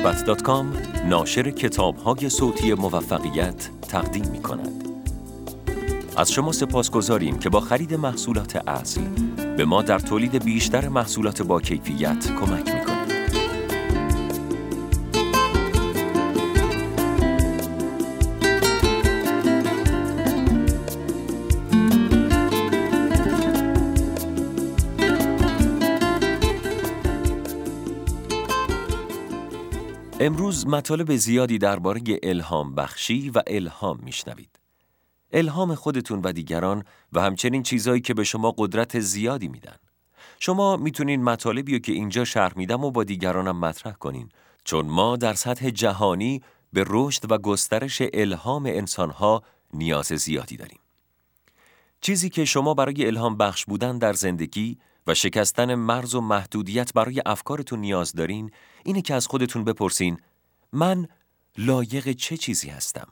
مثبت 0.00 0.48
ناشر 1.06 1.50
کتاب 1.50 1.96
های 1.96 2.28
صوتی 2.28 2.74
موفقیت 2.74 3.70
تقدیم 3.88 4.28
می 4.32 4.42
کند. 4.42 4.88
از 6.16 6.32
شما 6.32 6.52
سپاس 6.52 6.90
گذاریم 6.90 7.38
که 7.38 7.50
با 7.50 7.60
خرید 7.60 7.94
محصولات 7.94 8.68
اصل 8.68 9.00
به 9.56 9.64
ما 9.64 9.82
در 9.82 9.98
تولید 9.98 10.44
بیشتر 10.44 10.88
محصولات 10.88 11.42
با 11.42 11.60
کیفیت 11.60 12.26
کمک 12.40 12.74
می 12.74 12.83
مطالب 30.66 31.16
زیادی 31.16 31.58
درباره 31.58 32.02
الهام 32.22 32.74
بخشی 32.74 33.30
و 33.30 33.42
الهام 33.46 34.00
میشنوید. 34.02 34.58
الهام 35.32 35.74
خودتون 35.74 36.20
و 36.24 36.32
دیگران 36.32 36.84
و 37.12 37.20
همچنین 37.20 37.62
چیزهایی 37.62 38.00
که 38.00 38.14
به 38.14 38.24
شما 38.24 38.54
قدرت 38.58 39.00
زیادی 39.00 39.48
میدن. 39.48 39.76
شما 40.40 40.76
می‌تونین 40.76 41.22
مطالبی 41.22 41.72
رو 41.72 41.78
که 41.78 41.92
اینجا 41.92 42.24
شرح 42.24 42.52
میدم 42.56 42.84
و 42.84 42.90
با 42.90 43.04
دیگرانم 43.04 43.58
مطرح 43.58 43.92
کنین 43.92 44.28
چون 44.64 44.86
ما 44.86 45.16
در 45.16 45.34
سطح 45.34 45.70
جهانی 45.70 46.42
به 46.72 46.84
رشد 46.86 47.32
و 47.32 47.38
گسترش 47.38 48.02
الهام 48.12 48.66
انسانها 48.66 49.42
نیاز 49.72 50.06
زیادی 50.06 50.56
داریم. 50.56 50.78
چیزی 52.00 52.30
که 52.30 52.44
شما 52.44 52.74
برای 52.74 53.06
الهام 53.06 53.36
بخش 53.36 53.64
بودن 53.64 53.98
در 53.98 54.12
زندگی 54.12 54.78
و 55.06 55.14
شکستن 55.14 55.74
مرز 55.74 56.14
و 56.14 56.20
محدودیت 56.20 56.92
برای 56.92 57.22
افکارتون 57.26 57.78
نیاز 57.78 58.12
دارین 58.12 58.50
اینه 58.84 59.02
که 59.02 59.14
از 59.14 59.26
خودتون 59.26 59.64
بپرسین 59.64 60.18
من 60.74 61.08
لایق 61.58 62.12
چه 62.12 62.36
چیزی 62.36 62.68
هستم؟ 62.68 63.08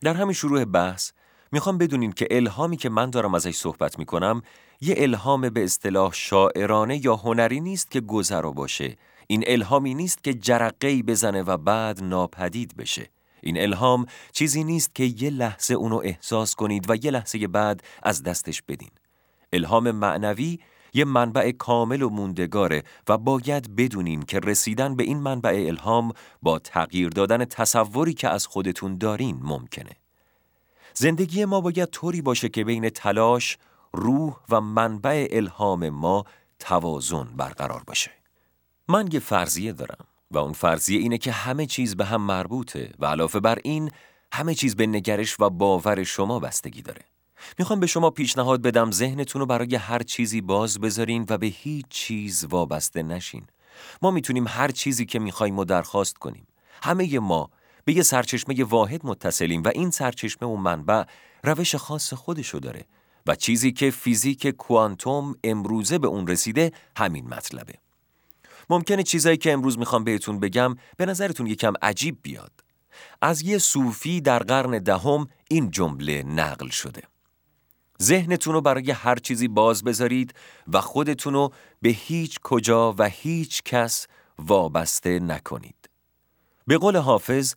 در 0.00 0.14
همین 0.14 0.32
شروع 0.32 0.64
بحث 0.64 1.12
می‌خوام 1.52 1.78
بدونین 1.78 2.12
که 2.12 2.28
الهامی 2.30 2.76
که 2.76 2.88
من 2.88 3.10
دارم 3.10 3.34
ازش 3.34 3.56
صحبت 3.56 3.98
می‌کنم 3.98 4.42
یه 4.80 4.94
الهام 4.98 5.48
به 5.48 5.64
اصطلاح 5.64 6.12
شاعرانه 6.12 7.04
یا 7.04 7.16
هنری 7.16 7.60
نیست 7.60 7.90
که 7.90 8.00
گذرا 8.00 8.50
باشه. 8.50 8.96
این 9.26 9.44
الهامی 9.46 9.94
نیست 9.94 10.24
که 10.24 10.34
جرقهی 10.34 11.02
بزنه 11.02 11.42
و 11.42 11.56
بعد 11.56 12.04
ناپدید 12.04 12.76
بشه. 12.76 13.08
این 13.40 13.60
الهام 13.62 14.06
چیزی 14.32 14.64
نیست 14.64 14.94
که 14.94 15.04
یه 15.04 15.30
لحظه 15.30 15.74
اونو 15.74 16.00
احساس 16.04 16.54
کنید 16.54 16.90
و 16.90 16.96
یه 17.04 17.10
لحظه 17.10 17.48
بعد 17.48 17.82
از 18.02 18.22
دستش 18.22 18.62
بدین. 18.62 18.90
الهام 19.52 19.90
معنوی 19.90 20.58
یه 20.94 21.04
منبع 21.04 21.50
کامل 21.50 22.02
و 22.02 22.08
موندگاره 22.08 22.82
و 23.08 23.18
باید 23.18 23.76
بدونین 23.76 24.22
که 24.22 24.40
رسیدن 24.40 24.96
به 24.96 25.02
این 25.04 25.18
منبع 25.18 25.64
الهام 25.68 26.12
با 26.42 26.58
تغییر 26.58 27.08
دادن 27.08 27.44
تصوری 27.44 28.14
که 28.14 28.28
از 28.28 28.46
خودتون 28.46 28.98
دارین 28.98 29.40
ممکنه. 29.42 29.90
زندگی 30.94 31.44
ما 31.44 31.60
باید 31.60 31.90
طوری 31.90 32.22
باشه 32.22 32.48
که 32.48 32.64
بین 32.64 32.88
تلاش، 32.88 33.58
روح 33.92 34.36
و 34.48 34.60
منبع 34.60 35.28
الهام 35.30 35.88
ما 35.88 36.24
توازن 36.58 37.24
برقرار 37.36 37.82
باشه. 37.86 38.10
من 38.88 39.08
یه 39.12 39.20
فرضیه 39.20 39.72
دارم 39.72 40.04
و 40.30 40.38
اون 40.38 40.52
فرضیه 40.52 40.98
اینه 40.98 41.18
که 41.18 41.32
همه 41.32 41.66
چیز 41.66 41.96
به 41.96 42.04
هم 42.04 42.20
مربوطه 42.20 42.90
و 42.98 43.06
علاوه 43.06 43.40
بر 43.40 43.58
این 43.64 43.90
همه 44.32 44.54
چیز 44.54 44.76
به 44.76 44.86
نگرش 44.86 45.40
و 45.40 45.50
باور 45.50 46.04
شما 46.04 46.38
بستگی 46.38 46.82
داره. 46.82 47.02
می‌خوام 47.58 47.80
به 47.80 47.86
شما 47.86 48.10
پیشنهاد 48.10 48.62
بدم 48.62 48.90
ذهنتون 48.90 49.40
رو 49.40 49.46
برای 49.46 49.74
هر 49.74 50.02
چیزی 50.02 50.40
باز 50.40 50.80
بذارین 50.80 51.26
و 51.28 51.38
به 51.38 51.46
هیچ 51.46 51.86
چیز 51.88 52.44
وابسته 52.44 53.02
نشین. 53.02 53.46
ما 54.02 54.10
می‌تونیم 54.10 54.48
هر 54.48 54.70
چیزی 54.70 55.06
که 55.06 55.18
می‌خوایم 55.18 55.58
و 55.58 55.64
درخواست 55.64 56.18
کنیم. 56.18 56.46
همه 56.82 57.18
ما 57.18 57.50
به 57.84 57.92
یه 57.92 58.02
سرچشمه 58.02 58.64
واحد 58.64 59.06
متصلیم 59.06 59.62
و 59.62 59.68
این 59.74 59.90
سرچشمه 59.90 60.48
و 60.48 60.56
منبع 60.56 61.04
روش 61.44 61.74
خاص 61.74 62.12
خودشو 62.14 62.58
داره 62.58 62.84
و 63.26 63.34
چیزی 63.34 63.72
که 63.72 63.90
فیزیک 63.90 64.46
کوانتوم 64.46 65.34
امروزه 65.44 65.98
به 65.98 66.08
اون 66.08 66.26
رسیده 66.26 66.72
همین 66.96 67.28
مطلبه. 67.28 67.74
ممکنه 68.70 69.02
چیزایی 69.02 69.36
که 69.36 69.52
امروز 69.52 69.78
می‌خوام 69.78 70.04
بهتون 70.04 70.40
بگم 70.40 70.74
به 70.96 71.06
نظرتون 71.06 71.46
یکم 71.46 71.72
عجیب 71.82 72.18
بیاد. 72.22 72.52
از 73.22 73.42
یه 73.42 73.58
صوفی 73.58 74.20
در 74.20 74.38
قرن 74.38 74.78
دهم 74.78 75.28
این 75.48 75.70
جمله 75.70 76.22
نقل 76.22 76.68
شده. 76.68 77.02
ذهنتون 78.04 78.54
رو 78.54 78.60
برای 78.60 78.90
هر 78.90 79.16
چیزی 79.16 79.48
باز 79.48 79.84
بذارید 79.84 80.34
و 80.72 80.80
خودتون 80.80 81.34
رو 81.34 81.52
به 81.82 81.88
هیچ 81.88 82.40
کجا 82.42 82.94
و 82.98 83.08
هیچ 83.08 83.62
کس 83.62 84.06
وابسته 84.38 85.20
نکنید. 85.20 85.90
به 86.66 86.78
قول 86.78 86.96
حافظ، 86.96 87.54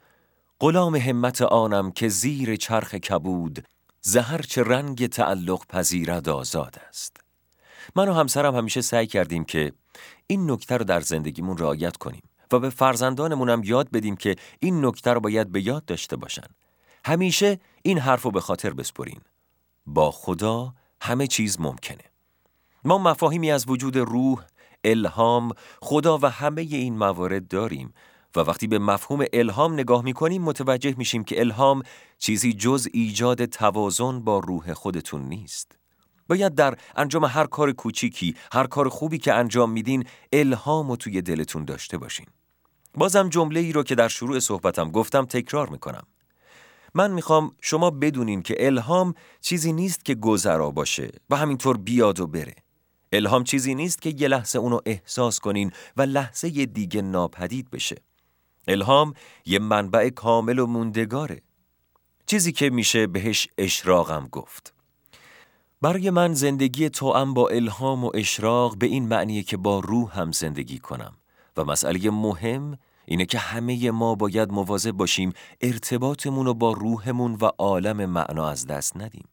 غلام 0.59 0.95
همت 0.95 1.41
آنم 1.41 1.91
که 1.91 2.09
زیر 2.09 2.55
چرخ 2.55 2.95
کبود 2.95 3.65
زهر 4.01 4.41
چه 4.41 4.63
رنگ 4.63 5.07
تعلق 5.07 5.65
پذیرد 5.69 6.29
آزاد 6.29 6.75
است. 6.89 7.17
من 7.95 8.09
و 8.09 8.13
همسرم 8.13 8.55
همیشه 8.55 8.81
سعی 8.81 9.07
کردیم 9.07 9.43
که 9.43 9.71
این 10.27 10.51
نکته 10.51 10.77
رو 10.77 10.85
در 10.85 10.99
زندگیمون 10.99 11.57
رعایت 11.57 11.97
کنیم 11.97 12.23
و 12.51 12.59
به 12.59 12.69
فرزندانمونم 12.69 13.61
یاد 13.63 13.91
بدیم 13.91 14.15
که 14.15 14.35
این 14.59 14.85
نکته 14.85 15.13
رو 15.13 15.19
باید 15.19 15.51
به 15.51 15.67
یاد 15.67 15.85
داشته 15.85 16.15
باشن. 16.15 16.47
همیشه 17.05 17.59
این 17.81 17.99
حرف 17.99 18.21
رو 18.21 18.31
به 18.31 18.41
خاطر 18.41 18.73
بسپرین. 18.73 19.21
با 19.87 20.11
خدا 20.11 20.73
همه 21.01 21.27
چیز 21.27 21.59
ممکنه. 21.59 22.03
ما 22.83 22.97
مفاهیمی 22.97 23.51
از 23.51 23.65
وجود 23.67 23.97
روح، 23.97 24.43
الهام، 24.83 25.51
خدا 25.81 26.17
و 26.17 26.25
همه 26.25 26.61
این 26.61 26.97
موارد 26.97 27.47
داریم 27.47 27.93
و 28.35 28.39
وقتی 28.39 28.67
به 28.67 28.79
مفهوم 28.79 29.25
الهام 29.33 29.73
نگاه 29.73 30.03
می‌کنیم 30.03 30.41
متوجه 30.41 30.95
میشیم 30.97 31.23
که 31.23 31.39
الهام 31.39 31.83
چیزی 32.17 32.53
جز 32.53 32.87
ایجاد 32.93 33.45
توازن 33.45 34.19
با 34.19 34.39
روح 34.39 34.73
خودتون 34.73 35.21
نیست. 35.21 35.79
باید 36.29 36.55
در 36.55 36.77
انجام 36.95 37.25
هر 37.25 37.45
کار 37.45 37.71
کوچیکی، 37.71 38.35
هر 38.51 38.67
کار 38.67 38.89
خوبی 38.89 39.17
که 39.17 39.33
انجام 39.33 39.71
میدین 39.71 40.03
الهام 40.33 40.91
و 40.91 40.95
توی 40.95 41.21
دلتون 41.21 41.65
داشته 41.65 41.97
باشین. 41.97 42.25
بازم 42.95 43.29
جمله 43.29 43.59
ای 43.59 43.71
رو 43.71 43.83
که 43.83 43.95
در 43.95 44.07
شروع 44.07 44.39
صحبتم 44.39 44.91
گفتم 44.91 45.25
تکرار 45.25 45.69
می‌کنم. 45.69 46.03
من 46.97 47.11
می‌خوام 47.11 47.51
شما 47.61 47.89
بدونین 47.89 48.41
که 48.41 48.55
الهام 48.59 49.13
چیزی 49.41 49.73
نیست 49.73 50.05
که 50.05 50.15
گذرا 50.15 50.71
باشه 50.71 51.11
و 51.29 51.35
همینطور 51.35 51.77
بیاد 51.77 52.19
و 52.19 52.27
بره. 52.27 52.55
الهام 53.11 53.43
چیزی 53.43 53.75
نیست 53.75 54.01
که 54.01 54.15
یه 54.17 54.27
لحظه 54.27 54.59
اونو 54.59 54.79
احساس 54.85 55.39
کنین 55.39 55.71
و 55.97 56.01
لحظه 56.01 56.49
دیگه 56.65 57.01
ناپدید 57.01 57.69
بشه. 57.69 57.95
الهام 58.67 59.13
یه 59.45 59.59
منبع 59.59 60.09
کامل 60.09 60.59
و 60.59 60.65
موندگاره. 60.65 61.41
چیزی 62.25 62.51
که 62.51 62.69
میشه 62.69 63.07
بهش 63.07 63.47
اشراقم 63.57 64.27
گفت. 64.31 64.73
برای 65.81 66.09
من 66.09 66.33
زندگی 66.33 66.89
توام 66.89 67.33
با 67.33 67.47
الهام 67.49 68.05
و 68.05 68.11
اشراق 68.13 68.77
به 68.77 68.85
این 68.85 69.07
معنیه 69.07 69.43
که 69.43 69.57
با 69.57 69.79
روح 69.79 70.19
هم 70.19 70.31
زندگی 70.31 70.79
کنم 70.79 71.17
و 71.57 71.63
مسئله 71.63 72.09
مهم 72.09 72.77
اینه 73.09 73.25
که 73.25 73.37
همه 73.37 73.91
ما 73.91 74.15
باید 74.15 74.51
مواظب 74.51 74.91
باشیم 74.91 75.33
ارتباطمون 75.61 76.45
رو 76.45 76.53
با 76.53 76.71
روحمون 76.71 77.37
و 77.41 77.45
عالم 77.45 78.05
معنا 78.05 78.49
از 78.49 78.67
دست 78.67 78.97
ندیم. 78.97 79.27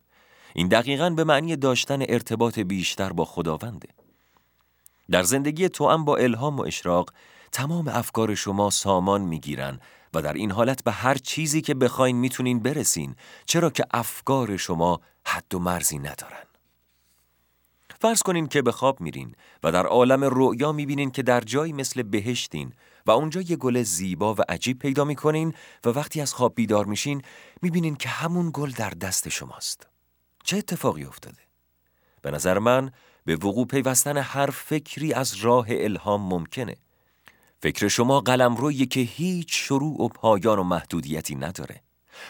این 0.55 0.69
دقیقا 0.69 1.11
به 1.11 1.25
معنی 1.25 1.57
داشتن 1.57 2.03
ارتباط 2.09 2.59
بیشتر 2.59 3.13
با 3.13 3.25
خداونده. 3.25 3.89
در 5.11 5.23
زندگی 5.23 5.69
تو 5.69 5.99
با 5.99 6.17
الهام 6.17 6.57
و 6.57 6.63
اشراق 6.63 7.11
تمام 7.53 7.89
افکار 7.89 8.35
شما 8.35 8.71
سامان 8.71 9.21
می‌گیرن 9.21 9.81
و 10.15 10.23
در 10.23 10.33
این 10.33 10.51
حالت 10.51 10.85
به 10.85 10.93
هر 10.93 11.15
چیزی 11.15 11.61
که 11.61 11.75
بخواین 11.75 12.17
می‌تونین 12.17 12.61
برسین 12.61 13.15
چرا 13.47 13.71
که 13.71 13.85
افکار 13.91 14.57
شما 14.57 15.01
حد 15.25 15.55
و 15.55 15.59
مرزی 15.59 15.99
ندارن. 15.99 16.45
فرض 18.05 18.23
کنین 18.23 18.47
که 18.47 18.63
به 18.63 18.73
خواب 18.73 19.01
میرین 19.01 19.35
و 19.63 19.73
در 19.73 19.87
عالم 19.87 20.25
رؤیا 20.25 20.73
می‌بینین 20.73 21.11
که 21.11 21.23
در 21.23 21.41
جایی 21.41 21.73
مثل 21.73 22.03
بهشتین 22.03 22.73
و 23.07 23.11
اونجا 23.11 23.41
یه 23.41 23.57
گل 23.57 23.83
زیبا 23.83 24.35
و 24.35 24.39
عجیب 24.49 24.79
پیدا 24.79 25.05
می‌کنین 25.05 25.55
و 25.85 25.89
وقتی 25.89 26.21
از 26.21 26.35
خواب 26.35 26.55
بیدار 26.55 26.85
میشین 26.85 27.23
می‌بینین 27.63 27.97
که 27.97 28.09
همون 28.09 28.51
گل 28.55 28.71
در 28.71 28.91
دست 28.91 29.29
شماست. 29.29 29.87
چه 30.43 30.57
اتفاقی 30.57 31.05
افتاده؟ 31.05 31.39
به 32.23 32.31
نظر 32.31 32.59
من 32.59 32.91
به 33.25 33.37
وقوع 33.37 33.67
پیوستن 33.67 34.17
هر 34.17 34.51
فکری 34.51 35.13
از 35.13 35.35
راه 35.35 35.67
الهام 35.69 36.29
ممکنه. 36.29 36.77
فکر 37.63 37.89
شما 37.89 38.21
قلم 38.21 38.57
روی 38.57 38.87
که 38.87 39.01
هیچ 39.01 39.49
شروع 39.51 40.03
و 40.03 40.09
پایان 40.09 40.59
و 40.59 40.63
محدودیتی 40.63 41.35
نداره. 41.35 41.84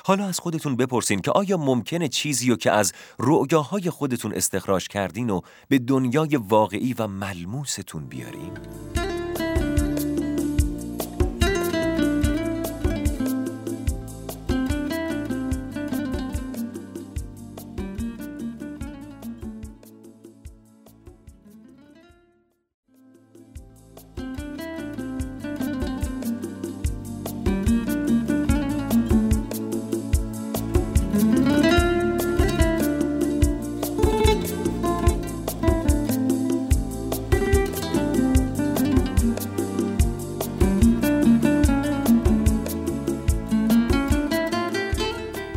حالا 0.04 0.26
از 0.26 0.38
خودتون 0.38 0.76
بپرسین 0.76 1.20
که 1.20 1.30
آیا 1.30 1.56
ممکنه 1.56 2.08
چیزی 2.08 2.50
رو 2.50 2.56
که 2.56 2.70
از 2.70 2.92
رؤیاهای 3.18 3.90
خودتون 3.90 4.34
استخراج 4.34 4.88
کردین 4.88 5.30
و 5.30 5.40
به 5.68 5.78
دنیای 5.78 6.36
واقعی 6.36 6.94
و 6.98 7.06
ملموستون 7.06 8.06
بیارین؟ 8.06 8.50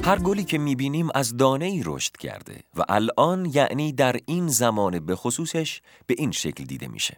هر 0.07 0.19
گلی 0.19 0.43
که 0.43 0.57
می‌بینیم 0.57 1.07
از 1.15 1.37
دانه 1.37 1.65
ای 1.65 1.81
رشد 1.85 2.17
کرده 2.17 2.63
و 2.75 2.83
الان 2.89 3.45
یعنی 3.53 3.93
در 3.93 4.15
این 4.25 4.47
زمان 4.47 4.99
به 4.99 5.15
خصوصش 5.15 5.81
به 6.05 6.15
این 6.17 6.31
شکل 6.31 6.63
دیده 6.63 6.87
میشه. 6.87 7.17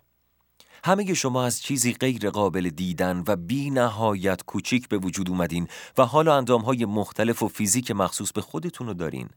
همه 0.83 1.13
شما 1.13 1.43
از 1.45 1.61
چیزی 1.61 1.93
غیر 1.93 2.29
قابل 2.29 2.69
دیدن 2.69 3.23
و 3.27 3.35
بی 3.35 3.69
نهایت 3.69 4.43
کوچیک 4.43 4.87
به 4.87 4.97
وجود 4.97 5.29
اومدین 5.29 5.67
و 5.97 6.05
حالا 6.05 6.37
اندام 6.37 6.61
های 6.61 6.85
مختلف 6.85 7.43
و 7.43 7.47
فیزیک 7.47 7.91
مخصوص 7.91 8.31
به 8.31 8.41
خودتون 8.41 8.87
رو 8.87 8.93
دارین. 8.93 9.29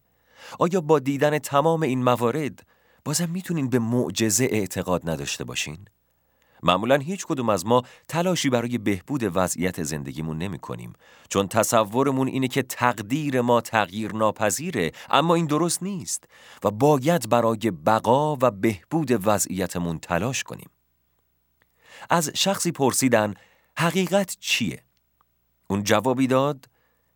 آیا 0.58 0.80
با 0.80 0.98
دیدن 0.98 1.38
تمام 1.38 1.82
این 1.82 2.02
موارد 2.02 2.66
بازم 3.04 3.30
می‌تونین 3.30 3.68
به 3.68 3.78
معجزه 3.78 4.48
اعتقاد 4.50 5.10
نداشته 5.10 5.44
باشین؟ 5.44 5.78
معمولا 6.62 6.96
هیچ 6.96 7.26
کدوم 7.26 7.48
از 7.48 7.66
ما 7.66 7.82
تلاشی 8.08 8.50
برای 8.50 8.78
بهبود 8.78 9.36
وضعیت 9.36 9.82
زندگیمون 9.82 10.38
نمی 10.38 10.58
کنیم 10.58 10.92
چون 11.28 11.48
تصورمون 11.48 12.28
اینه 12.28 12.48
که 12.48 12.62
تقدیر 12.62 13.40
ما 13.40 13.60
تغییر 13.60 14.12
ناپذیره 14.12 14.92
اما 15.10 15.34
این 15.34 15.46
درست 15.46 15.82
نیست 15.82 16.24
و 16.64 16.70
باید 16.70 17.28
برای 17.28 17.70
بقا 17.86 18.36
و 18.36 18.50
بهبود 18.50 19.26
وضعیتمون 19.26 19.98
تلاش 19.98 20.42
کنیم. 20.42 20.70
از 22.10 22.30
شخصی 22.34 22.72
پرسیدن 22.72 23.34
حقیقت 23.78 24.36
چیه؟ 24.40 24.82
اون 25.68 25.82
جوابی 25.82 26.26
داد 26.26 26.68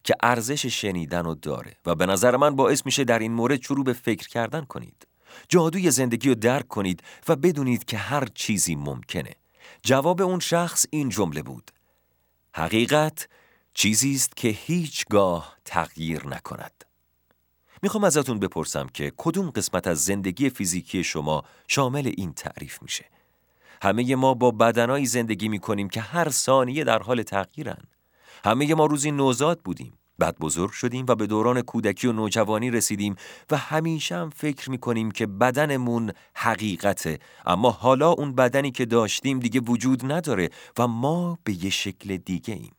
که 0.05 0.15
ارزش 0.23 0.67
شنیدن 0.67 1.25
رو 1.25 1.35
داره 1.35 1.77
و 1.87 1.95
به 1.95 2.07
نظر 2.07 2.37
من 2.37 2.57
باعث 2.57 2.87
میشه 2.87 3.05
در 3.05 3.19
این 3.19 3.33
مورد 3.33 3.63
شروع 3.63 3.85
به 3.85 3.93
فکر 3.93 4.29
کردن 4.29 4.65
کنید. 4.65 5.07
جادوی 5.49 5.91
زندگی 5.91 6.29
رو 6.29 6.35
درک 6.35 6.69
کنید 6.69 7.03
و 7.29 7.37
بدونید 7.37 7.85
که 7.85 7.97
هر 7.97 8.29
چیزی 8.35 8.75
ممکنه. 8.75 9.33
جواب 9.83 10.23
اون 10.23 10.41
شخص 10.41 10.87
این 10.91 11.09
جمله 11.09 11.43
بود. 11.43 11.71
حقیقت 12.55 13.29
چیزی 13.75 14.15
است 14.15 14.37
که 14.37 14.49
هیچگاه 14.49 15.57
تغییر 15.65 16.27
نکند. 16.27 16.85
می‌خوام 17.83 18.05
ازتون 18.05 18.39
بپرسم 18.39 18.87
که 18.87 19.13
کدوم 19.17 19.51
قسمت 19.51 19.87
از 19.87 20.05
زندگی 20.05 20.51
فیزیکی 20.51 21.05
شما 21.05 21.45
شامل 21.69 22.13
این 22.17 22.33
تعریف 22.33 22.83
میشه. 22.83 23.05
همه 23.83 24.17
ما 24.17 24.35
با 24.35 24.51
بدنایی 24.51 25.07
زندگی 25.07 25.49
می‌کنیم 25.49 25.89
که 25.89 26.01
هر 26.01 26.31
ثانیه 26.31 26.85
در 26.85 27.03
حال 27.03 27.23
تغییرن. 27.23 27.83
همه 28.45 28.75
ما 28.75 28.87
روزی 28.87 29.11
نوزاد 29.11 29.61
بودیم. 29.61 29.93
بعد 30.19 30.39
بزرگ 30.39 30.71
شدیم 30.71 31.07
و 31.09 31.15
به 31.15 31.27
دوران 31.27 31.63
کودکی 31.63 32.07
و 32.07 32.13
نوجوانی 32.13 32.71
رسیدیم 32.71 33.17
و 33.51 33.57
همیشه 33.57 34.17
هم 34.17 34.31
فکر 34.31 34.71
می‌کنیم 34.71 35.11
که 35.11 35.27
بدنمون 35.27 36.13
حقیقته 36.35 37.19
اما 37.47 37.71
حالا 37.71 38.11
اون 38.11 38.35
بدنی 38.35 38.71
که 38.71 38.87
داشتیم 38.87 39.39
دیگه 39.39 39.61
وجود 39.61 40.13
نداره 40.13 40.51
و 40.79 40.87
ما 40.87 41.39
به 41.45 41.65
یه 41.65 41.71
شکل 41.71 42.17
دیگه 42.17 42.55
ایم. 42.55 42.75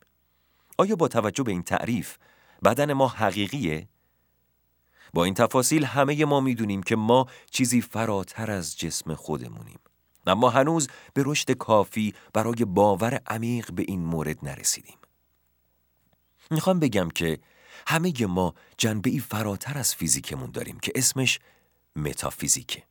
آیا 0.78 0.96
با 0.96 1.08
توجه 1.08 1.44
به 1.44 1.52
این 1.52 1.64
تعریف 1.64 2.18
بدن 2.64 2.94
ما 2.94 3.08
حقیقیه؟ 3.08 3.88
با 5.14 5.24
این 5.24 5.34
تفاصیل 5.34 5.86
همه 5.86 6.26
ما 6.26 6.40
می‌دونیم 6.40 6.84
که 6.84 6.96
ما 6.96 7.26
چیزی 7.52 7.82
فراتر 7.82 8.52
از 8.52 8.78
جسم 8.78 9.14
خودمونیم. 9.14 9.80
اما 10.28 10.50
هنوز 10.50 10.88
به 11.14 11.24
رشد 11.26 11.52
کافی 11.52 12.14
برای 12.34 12.66
باور 12.66 13.22
عمیق 13.28 13.72
به 13.72 13.84
این 13.88 14.06
مورد 14.06 14.38
نرسیدیم. 14.44 14.98
می‌خوام 16.52 16.80
بگم 16.80 17.10
که 17.10 17.40
همه 17.88 18.26
ما 18.26 18.54
جنبه 18.78 19.10
ای 19.10 19.20
فراتر 19.20 19.78
از 19.78 19.96
فیزیکمون 19.96 20.52
داریم 20.52 20.80
که 20.80 20.92
اسمش 20.96 21.40
متافیزیکه. 21.96 22.84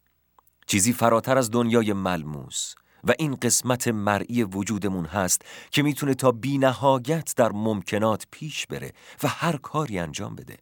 چیزی 0.66 0.92
فراتر 0.92 1.38
از 1.38 1.50
دنیای 1.50 1.92
ملموس 1.92 2.74
و 3.04 3.12
این 3.18 3.34
قسمت 3.34 3.88
مرئی 3.88 4.42
وجودمون 4.42 5.04
هست 5.04 5.42
که 5.70 5.82
می‌تونه 5.82 6.14
تا 6.14 6.32
بی 6.32 6.58
نهایت 6.58 7.34
در 7.36 7.52
ممکنات 7.52 8.26
پیش 8.30 8.66
بره 8.66 8.92
و 9.22 9.28
هر 9.28 9.56
کاری 9.56 9.98
انجام 9.98 10.34
بده. 10.36 10.56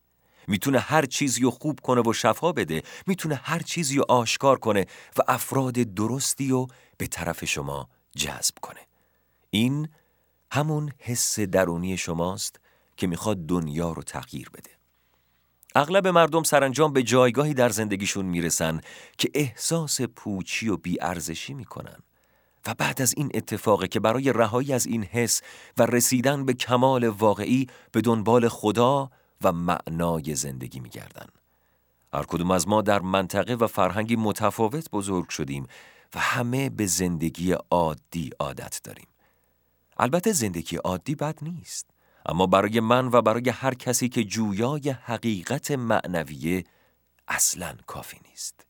می‌تونه 0.49 0.79
هر 0.79 1.07
چیزی 1.07 1.43
رو 1.43 1.51
خوب 1.51 1.81
کنه 1.81 2.03
و 2.03 2.13
شفا 2.13 2.53
بده 2.53 2.83
می‌تونه 3.07 3.35
هر 3.35 3.59
چیزی 3.59 3.97
رو 3.97 4.05
آشکار 4.09 4.59
کنه 4.59 4.87
و 5.19 5.23
افراد 5.29 5.75
درستی 5.75 6.49
رو 6.49 6.67
به 6.99 7.07
طرف 7.07 7.45
شما 7.45 7.89
جذب 8.17 8.55
کنه 8.61 8.81
این 9.51 9.89
همون 10.53 10.93
حس 10.99 11.41
درونی 11.41 11.97
شماست 11.97 12.61
که 12.97 13.07
می‌خواد 13.07 13.47
دنیا 13.47 13.93
رو 13.93 14.03
تغییر 14.03 14.51
بده 14.51 14.71
اغلب 15.75 16.07
مردم 16.07 16.43
سرانجام 16.43 16.93
به 16.93 17.03
جایگاهی 17.03 17.55
در 17.55 17.69
زندگیشون 17.69 18.27
می‌رسن 18.27 18.81
که 19.19 19.31
احساس 19.35 20.01
پوچی 20.01 20.69
و 20.69 20.77
بیارزشی 20.77 21.55
می‌کنن 21.55 21.99
و 22.67 22.75
بعد 22.75 23.03
از 23.03 23.15
این 23.17 23.31
اتفاقه 23.35 23.89
که 23.89 24.01
برای 24.01 24.33
رهایی 24.33 24.73
از 24.73 24.87
این 24.87 25.05
حس 25.05 25.41
و 25.79 25.87
رسیدن 25.87 26.45
به 26.45 26.55
کمال 26.55 27.05
واقعی 27.05 27.67
به 27.93 28.01
دنبال 28.01 28.49
خدا 28.49 29.11
و 29.43 29.53
معنای 29.53 30.35
زندگی 30.35 30.81
میگردن. 30.81 31.27
هر 32.15 32.23
کدوم 32.23 32.51
از 32.51 32.69
ما 32.69 32.83
در 32.83 33.01
منطقه 33.01 33.55
و 33.55 33.67
فرهنگی 33.67 34.17
متفاوت 34.17 34.91
بزرگ 34.91 35.29
شدیم 35.29 35.67
و 36.15 36.19
همه 36.19 36.71
به 36.71 36.87
زندگی 36.87 37.53
عادی 37.71 38.31
عادت 38.41 38.81
داریم. 38.85 39.07
البته 39.99 40.33
زندگی 40.33 40.77
عادی 40.77 41.15
بد 41.15 41.39
نیست. 41.43 41.94
اما 42.27 42.47
برای 42.47 42.81
من 42.81 43.07
و 43.07 43.23
برای 43.23 43.49
هر 43.49 43.75
کسی 43.75 44.09
که 44.09 44.25
جویای 44.25 44.91
حقیقت 44.91 45.71
معنویه 45.71 46.65
اصلا 47.29 47.77
کافی 47.87 48.19
نیست. 48.31 48.67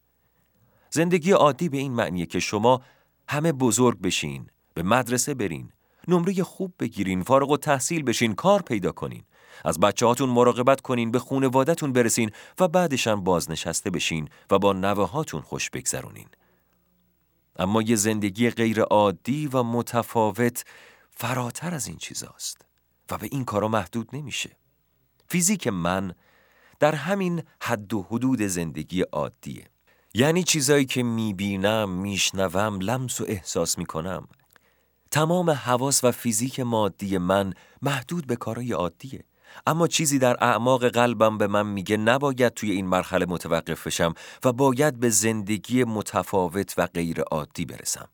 زندگی 0.90 1.30
عادی 1.30 1.68
به 1.68 1.78
این 1.78 1.92
معنیه 1.92 2.26
که 2.26 2.40
شما 2.40 2.82
همه 3.28 3.52
بزرگ 3.52 4.00
بشین، 4.00 4.50
به 4.74 4.82
مدرسه 4.82 5.34
برین، 5.34 5.72
نمره 6.08 6.42
خوب 6.42 6.74
بگیرین، 6.78 7.22
فارغ 7.22 7.50
و 7.50 7.56
تحصیل 7.56 8.02
بشین، 8.02 8.34
کار 8.34 8.62
پیدا 8.62 8.92
کنین. 8.92 9.24
از 9.64 9.80
بچه 9.80 10.06
هاتون 10.06 10.28
مراقبت 10.28 10.80
کنین 10.80 11.10
به 11.10 11.18
خونوادتون 11.18 11.92
برسین 11.92 12.30
و 12.60 12.68
بعدشان 12.68 13.24
بازنشسته 13.24 13.90
بشین 13.90 14.28
و 14.50 14.58
با 14.58 14.72
نوه 14.72 15.10
هاتون 15.10 15.40
خوش 15.40 15.70
بگذرونین. 15.70 16.28
اما 17.56 17.82
یه 17.82 17.96
زندگی 17.96 18.50
غیر 18.50 18.80
عادی 18.80 19.46
و 19.46 19.62
متفاوت 19.62 20.64
فراتر 21.10 21.74
از 21.74 21.86
این 21.86 21.96
چیزاست 21.96 22.64
و 23.10 23.18
به 23.18 23.28
این 23.32 23.44
کارا 23.44 23.68
محدود 23.68 24.08
نمیشه. 24.12 24.56
فیزیک 25.28 25.66
من 25.66 26.14
در 26.80 26.94
همین 26.94 27.42
حد 27.62 27.94
و 27.94 28.02
حدود 28.02 28.42
زندگی 28.42 29.02
عادیه. 29.02 29.70
یعنی 30.14 30.42
چیزایی 30.42 30.84
که 30.84 31.02
می‌بینم، 31.02 31.90
میشنوم، 31.90 32.80
لمس 32.80 33.20
و 33.20 33.24
احساس 33.28 33.78
می‌کنم. 33.78 34.28
تمام 35.10 35.50
حواس 35.50 36.04
و 36.04 36.12
فیزیک 36.12 36.60
مادی 36.60 37.18
من 37.18 37.54
محدود 37.82 38.26
به 38.26 38.36
کارای 38.36 38.72
عادیه. 38.72 39.24
اما 39.66 39.86
چیزی 39.86 40.18
در 40.18 40.44
اعماق 40.44 40.88
قلبم 40.88 41.38
به 41.38 41.46
من 41.46 41.66
میگه 41.66 41.96
نباید 41.96 42.54
توی 42.54 42.70
این 42.70 42.86
مرحله 42.86 43.26
متوقف 43.26 43.86
بشم 43.86 44.14
و 44.44 44.52
باید 44.52 45.00
به 45.00 45.10
زندگی 45.10 45.84
متفاوت 45.84 46.74
و 46.76 46.86
غیر 46.86 47.20
عادی 47.20 47.64
برسم. 47.64 48.08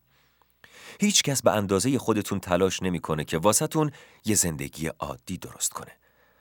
هیچ 1.00 1.22
کس 1.22 1.42
به 1.42 1.50
اندازه 1.52 1.98
خودتون 1.98 2.40
تلاش 2.40 2.82
نمی‌کنه 2.82 3.24
که 3.24 3.38
واسهتون 3.38 3.90
یه 4.24 4.34
زندگی 4.34 4.86
عادی 4.86 5.38
درست 5.38 5.72
کنه. 5.72 5.92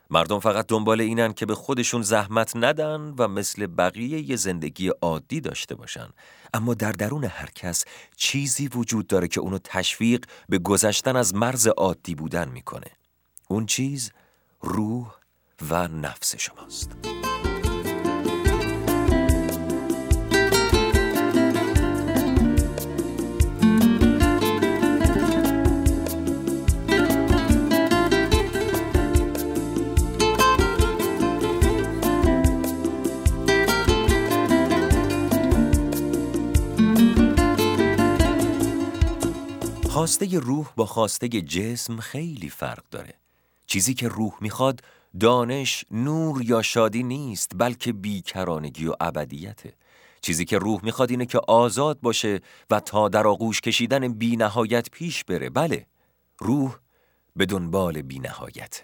مردم 0.10 0.40
فقط 0.40 0.68
دنبال 0.68 1.02
اینن 1.02 1.34
که 1.34 1.46
به 1.46 1.56
خودشون 1.56 2.02
زحمت 2.02 2.52
ندن 2.56 3.14
و 3.18 3.28
مثل 3.28 3.68
بقیه 3.68 4.30
یه 4.30 4.36
زندگی 4.36 4.88
عادی 4.88 5.42
داشته 5.42 5.76
باشن. 5.76 6.10
اما 6.54 6.74
در 6.74 6.92
درون 6.92 7.24
هر 7.24 7.50
کس 7.56 7.86
چیزی 8.16 8.68
وجود 8.68 9.08
داره 9.08 9.28
که 9.28 9.40
اونو 9.40 9.58
تشویق 9.64 10.26
به 10.50 10.58
گذشتن 10.58 11.16
از 11.16 11.36
مرز 11.36 11.68
عادی 11.68 12.16
بودن 12.16 12.50
می‌کنه. 12.50 12.92
اون 13.48 13.66
چیز 13.66 14.12
روح 14.62 15.12
و 15.70 15.88
نفس 15.88 16.36
شماست. 16.36 16.92
خواسته 39.90 40.40
روح 40.40 40.68
با 40.76 40.86
خواسته 40.86 41.28
جسم 41.28 42.00
خیلی 42.00 42.50
فرق 42.50 42.84
داره. 42.92 43.14
چیزی 43.66 43.94
که 43.94 44.08
روح 44.08 44.34
می‌خواد 44.42 44.82
دانش، 45.20 45.86
نور 45.92 46.44
یا 46.44 46.62
شادی 46.62 47.04
نیست 47.04 47.52
بلکه 47.56 47.94
بیکرانگی 47.94 48.88
و 48.88 48.94
ابدیته. 49.00 49.74
چیزی 50.22 50.46
که 50.46 50.58
روح 50.58 50.80
می‌خواد 50.84 51.12
اینه 51.12 51.26
که 51.26 51.40
آزاد 51.48 52.00
باشه 52.02 52.42
و 52.70 52.80
تا 52.80 53.10
در 53.10 53.28
آغوش 53.28 53.62
کشیدن 53.62 54.14
بی 54.14 54.38
نهایت 54.38 54.90
پیش 54.90 55.24
بره. 55.24 55.50
بله، 55.50 55.86
روح 56.40 56.76
به 57.36 57.46
دنبال 57.46 58.02
بی 58.02 58.20
نهایت. 58.20 58.82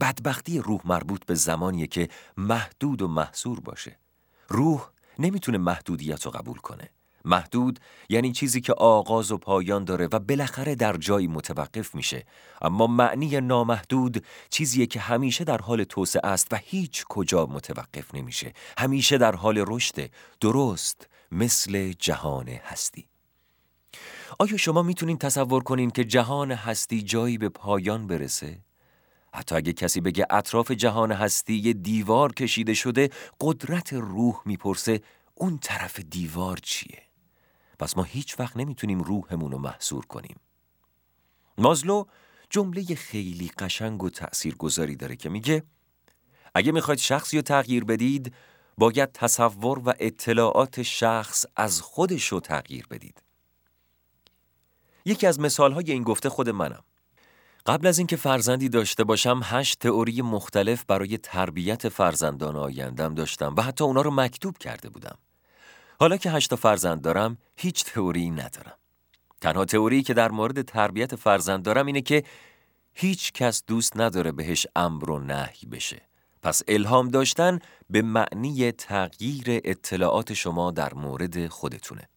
بدبختی 0.00 0.58
روح 0.58 0.80
مربوط 0.84 1.24
به 1.24 1.34
زمانیه 1.34 1.86
که 1.86 2.08
محدود 2.36 3.02
و 3.02 3.08
محصور 3.08 3.60
باشه. 3.60 3.98
روح 4.48 4.90
نمی‌تونه 5.18 5.58
محدودیت 5.58 6.22
رو 6.22 6.30
قبول 6.30 6.58
کنه. 6.58 6.90
محدود 7.26 7.80
یعنی 8.08 8.32
چیزی 8.32 8.60
که 8.60 8.72
آغاز 8.72 9.32
و 9.32 9.38
پایان 9.38 9.84
داره 9.84 10.08
و 10.12 10.18
بالاخره 10.18 10.74
در 10.74 10.96
جایی 10.96 11.26
متوقف 11.26 11.94
میشه 11.94 12.24
اما 12.62 12.86
معنی 12.86 13.40
نامحدود 13.40 14.24
چیزیه 14.50 14.86
که 14.86 15.00
همیشه 15.00 15.44
در 15.44 15.58
حال 15.58 15.84
توسعه 15.84 16.30
است 16.30 16.48
و 16.52 16.56
هیچ 16.56 17.04
کجا 17.08 17.46
متوقف 17.46 18.14
نمیشه 18.14 18.52
همیشه 18.78 19.18
در 19.18 19.36
حال 19.36 19.64
رشد 19.66 20.10
درست 20.40 21.08
مثل 21.32 21.92
جهان 21.92 22.48
هستی 22.48 23.08
آیا 24.38 24.56
شما 24.56 24.82
می‌تونین 24.82 25.18
تصور 25.18 25.62
کنین 25.62 25.90
که 25.90 26.04
جهان 26.04 26.52
هستی 26.52 27.02
جایی 27.02 27.38
به 27.38 27.48
پایان 27.48 28.06
برسه؟ 28.06 28.58
حتی 29.34 29.54
اگه 29.54 29.72
کسی 29.72 30.00
بگه 30.00 30.26
اطراف 30.30 30.70
جهان 30.70 31.12
هستی 31.12 31.54
یه 31.54 31.72
دیوار 31.72 32.32
کشیده 32.32 32.74
شده 32.74 33.10
قدرت 33.40 33.92
روح 33.92 34.40
می‌پرسه 34.44 35.00
اون 35.34 35.58
طرف 35.58 36.00
دیوار 36.00 36.58
چیه؟ 36.62 37.05
پس 37.78 37.96
ما 37.96 38.02
هیچ 38.02 38.40
وقت 38.40 38.56
نمی‌تونیم 38.56 39.00
روحمون 39.00 39.52
رو 39.52 39.58
محصور 39.58 40.06
کنیم. 40.06 40.36
مازلو 41.58 42.04
جمله 42.50 42.94
خیلی 42.94 43.50
قشنگ 43.58 44.04
و 44.04 44.10
گذاری 44.58 44.96
داره 44.96 45.16
که 45.16 45.28
میگه 45.28 45.62
اگه 46.54 46.72
می‌خواید 46.72 46.98
شخصی 46.98 47.36
رو 47.36 47.42
تغییر 47.42 47.84
بدید 47.84 48.34
باید 48.78 49.12
تصور 49.12 49.78
و 49.78 49.94
اطلاعات 49.98 50.82
شخص 50.82 51.44
از 51.56 51.80
خودش 51.80 52.26
رو 52.26 52.40
تغییر 52.40 52.86
بدید. 52.86 53.22
یکی 55.04 55.26
از 55.26 55.40
مثالهای 55.40 55.92
این 55.92 56.02
گفته 56.02 56.28
خود 56.28 56.48
منم. 56.48 56.84
قبل 57.66 57.86
از 57.86 57.98
اینکه 57.98 58.16
فرزندی 58.16 58.68
داشته 58.68 59.04
باشم 59.04 59.40
هشت 59.44 59.78
تئوری 59.78 60.22
مختلف 60.22 60.84
برای 60.84 61.18
تربیت 61.18 61.88
فرزندان 61.88 62.56
آیندم 62.56 63.14
داشتم 63.14 63.54
و 63.56 63.62
حتی 63.62 63.84
اونا 63.84 64.00
رو 64.00 64.10
مکتوب 64.10 64.58
کرده 64.58 64.88
بودم. 64.88 65.18
حالا 66.00 66.16
که 66.16 66.30
هشت 66.30 66.54
فرزند 66.54 67.02
دارم 67.02 67.38
هیچ 67.56 67.84
تئوری 67.84 68.30
ندارم. 68.30 68.76
تنها 69.40 69.64
تئوری 69.64 70.02
که 70.02 70.14
در 70.14 70.30
مورد 70.30 70.62
تربیت 70.62 71.16
فرزند 71.16 71.62
دارم 71.64 71.86
اینه 71.86 72.00
که 72.00 72.24
هیچ 72.94 73.32
کس 73.32 73.62
دوست 73.66 73.96
نداره 73.96 74.32
بهش 74.32 74.66
امر 74.76 75.10
و 75.10 75.18
نهی 75.18 75.66
بشه. 75.72 76.02
پس 76.42 76.62
الهام 76.68 77.08
داشتن 77.08 77.58
به 77.90 78.02
معنی 78.02 78.72
تغییر 78.72 79.44
اطلاعات 79.48 80.32
شما 80.32 80.70
در 80.70 80.94
مورد 80.94 81.48
خودتونه. 81.48 82.08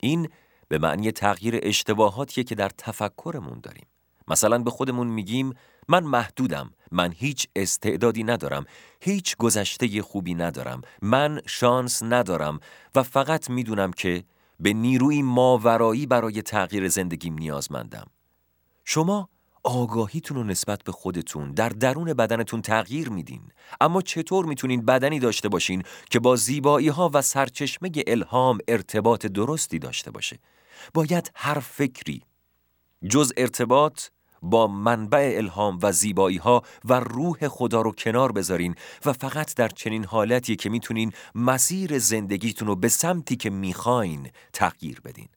این 0.00 0.28
به 0.68 0.78
معنی 0.78 1.12
تغییر 1.12 1.60
اشتباهاتیه 1.62 2.44
که 2.44 2.54
در 2.54 2.68
تفکرمون 2.68 3.60
داریم. 3.60 3.86
مثلا 4.28 4.58
به 4.58 4.70
خودمون 4.70 5.06
میگیم 5.06 5.54
من 5.88 6.04
محدودم، 6.04 6.70
من 6.92 7.12
هیچ 7.16 7.48
استعدادی 7.56 8.24
ندارم، 8.24 8.64
هیچ 9.00 9.36
گذشته 9.36 10.02
خوبی 10.02 10.34
ندارم، 10.34 10.80
من 11.02 11.40
شانس 11.46 12.02
ندارم 12.02 12.60
و 12.94 13.02
فقط 13.02 13.50
می‌دونم 13.50 13.92
که 13.92 14.24
به 14.60 14.72
نیروی 14.72 15.22
ماورایی 15.22 16.06
برای 16.06 16.42
تغییر 16.42 16.88
زندگیم 16.88 17.34
نیازمندم. 17.34 18.06
شما 18.84 19.28
آگاهیتون 19.62 20.36
رو 20.36 20.44
نسبت 20.44 20.82
به 20.84 20.92
خودتون 20.92 21.52
در 21.52 21.68
درون 21.68 22.14
بدنتون 22.14 22.62
تغییر 22.62 23.08
میدین 23.10 23.42
اما 23.80 24.02
چطور 24.02 24.46
می‌تونین 24.46 24.84
بدنی 24.84 25.18
داشته 25.18 25.48
باشین 25.48 25.82
که 26.10 26.20
با 26.20 26.36
زیبایی 26.36 26.88
ها 26.88 27.10
و 27.14 27.22
سرچشمه 27.22 27.90
الهام 28.06 28.58
ارتباط 28.68 29.26
درستی 29.26 29.78
داشته 29.78 30.10
باشه 30.10 30.38
باید 30.94 31.30
هر 31.34 31.58
فکری 31.58 32.22
جز 33.10 33.32
ارتباط 33.36 34.02
با 34.42 34.66
منبع 34.66 35.34
الهام 35.36 35.78
و 35.82 35.92
زیبایی 35.92 36.36
ها 36.36 36.62
و 36.84 37.00
روح 37.00 37.48
خدا 37.48 37.80
رو 37.80 37.92
کنار 37.92 38.32
بذارین 38.32 38.74
و 39.04 39.12
فقط 39.12 39.54
در 39.54 39.68
چنین 39.68 40.04
حالتی 40.04 40.56
که 40.56 40.70
می‌تونین 40.70 41.12
مسیر 41.34 41.98
زندگیتون 41.98 42.68
رو 42.68 42.76
به 42.76 42.88
سمتی 42.88 43.36
که 43.36 43.50
می‌خواین 43.50 44.30
تغییر 44.52 45.00
بدین. 45.00 45.28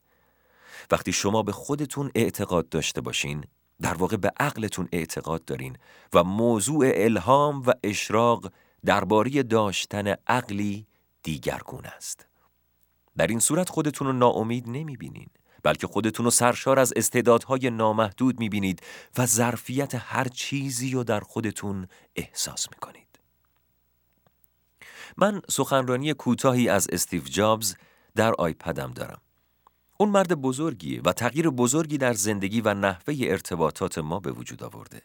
وقتی 0.90 1.12
شما 1.12 1.42
به 1.42 1.52
خودتون 1.52 2.10
اعتقاد 2.14 2.68
داشته 2.68 3.00
باشین 3.00 3.44
در 3.80 3.94
واقع 3.94 4.16
به 4.16 4.32
عقلتون 4.40 4.88
اعتقاد 4.92 5.44
دارین 5.44 5.76
و 6.12 6.24
موضوع 6.24 6.90
الهام 6.94 7.62
و 7.66 7.72
اشراق 7.82 8.52
درباره 8.84 9.42
داشتن 9.42 10.14
عقلی 10.26 10.86
دیگرگون 11.22 11.84
است. 11.84 12.26
در 13.16 13.26
این 13.26 13.38
صورت 13.38 13.68
خودتون 13.68 14.06
رو 14.06 14.12
ناامید 14.12 14.68
نمی‌بینین 14.68 15.28
بلکه 15.62 15.86
خودتون 15.86 16.24
رو 16.24 16.30
سرشار 16.30 16.78
از 16.78 16.92
استعدادهای 16.96 17.70
نامحدود 17.70 18.40
می‌بینید 18.40 18.82
و 19.18 19.26
ظرفیت 19.26 19.94
هر 19.94 20.28
چیزی 20.28 20.90
رو 20.90 21.04
در 21.04 21.20
خودتون 21.20 21.88
احساس 22.16 22.68
می‌کنید. 22.70 23.08
من 25.16 25.42
سخنرانی 25.50 26.14
کوتاهی 26.14 26.68
از 26.68 26.88
استیو 26.92 27.22
جابز 27.22 27.74
در 28.14 28.34
آیپدم 28.34 28.92
دارم. 28.92 29.20
اون 29.96 30.08
مرد 30.08 30.34
بزرگیه 30.34 31.00
و 31.04 31.12
تغییر 31.12 31.50
بزرگی 31.50 31.98
در 31.98 32.12
زندگی 32.12 32.60
و 32.60 32.74
نحوه 32.74 33.14
ارتباطات 33.20 33.98
ما 33.98 34.20
به 34.20 34.32
وجود 34.32 34.62
آورده. 34.62 35.02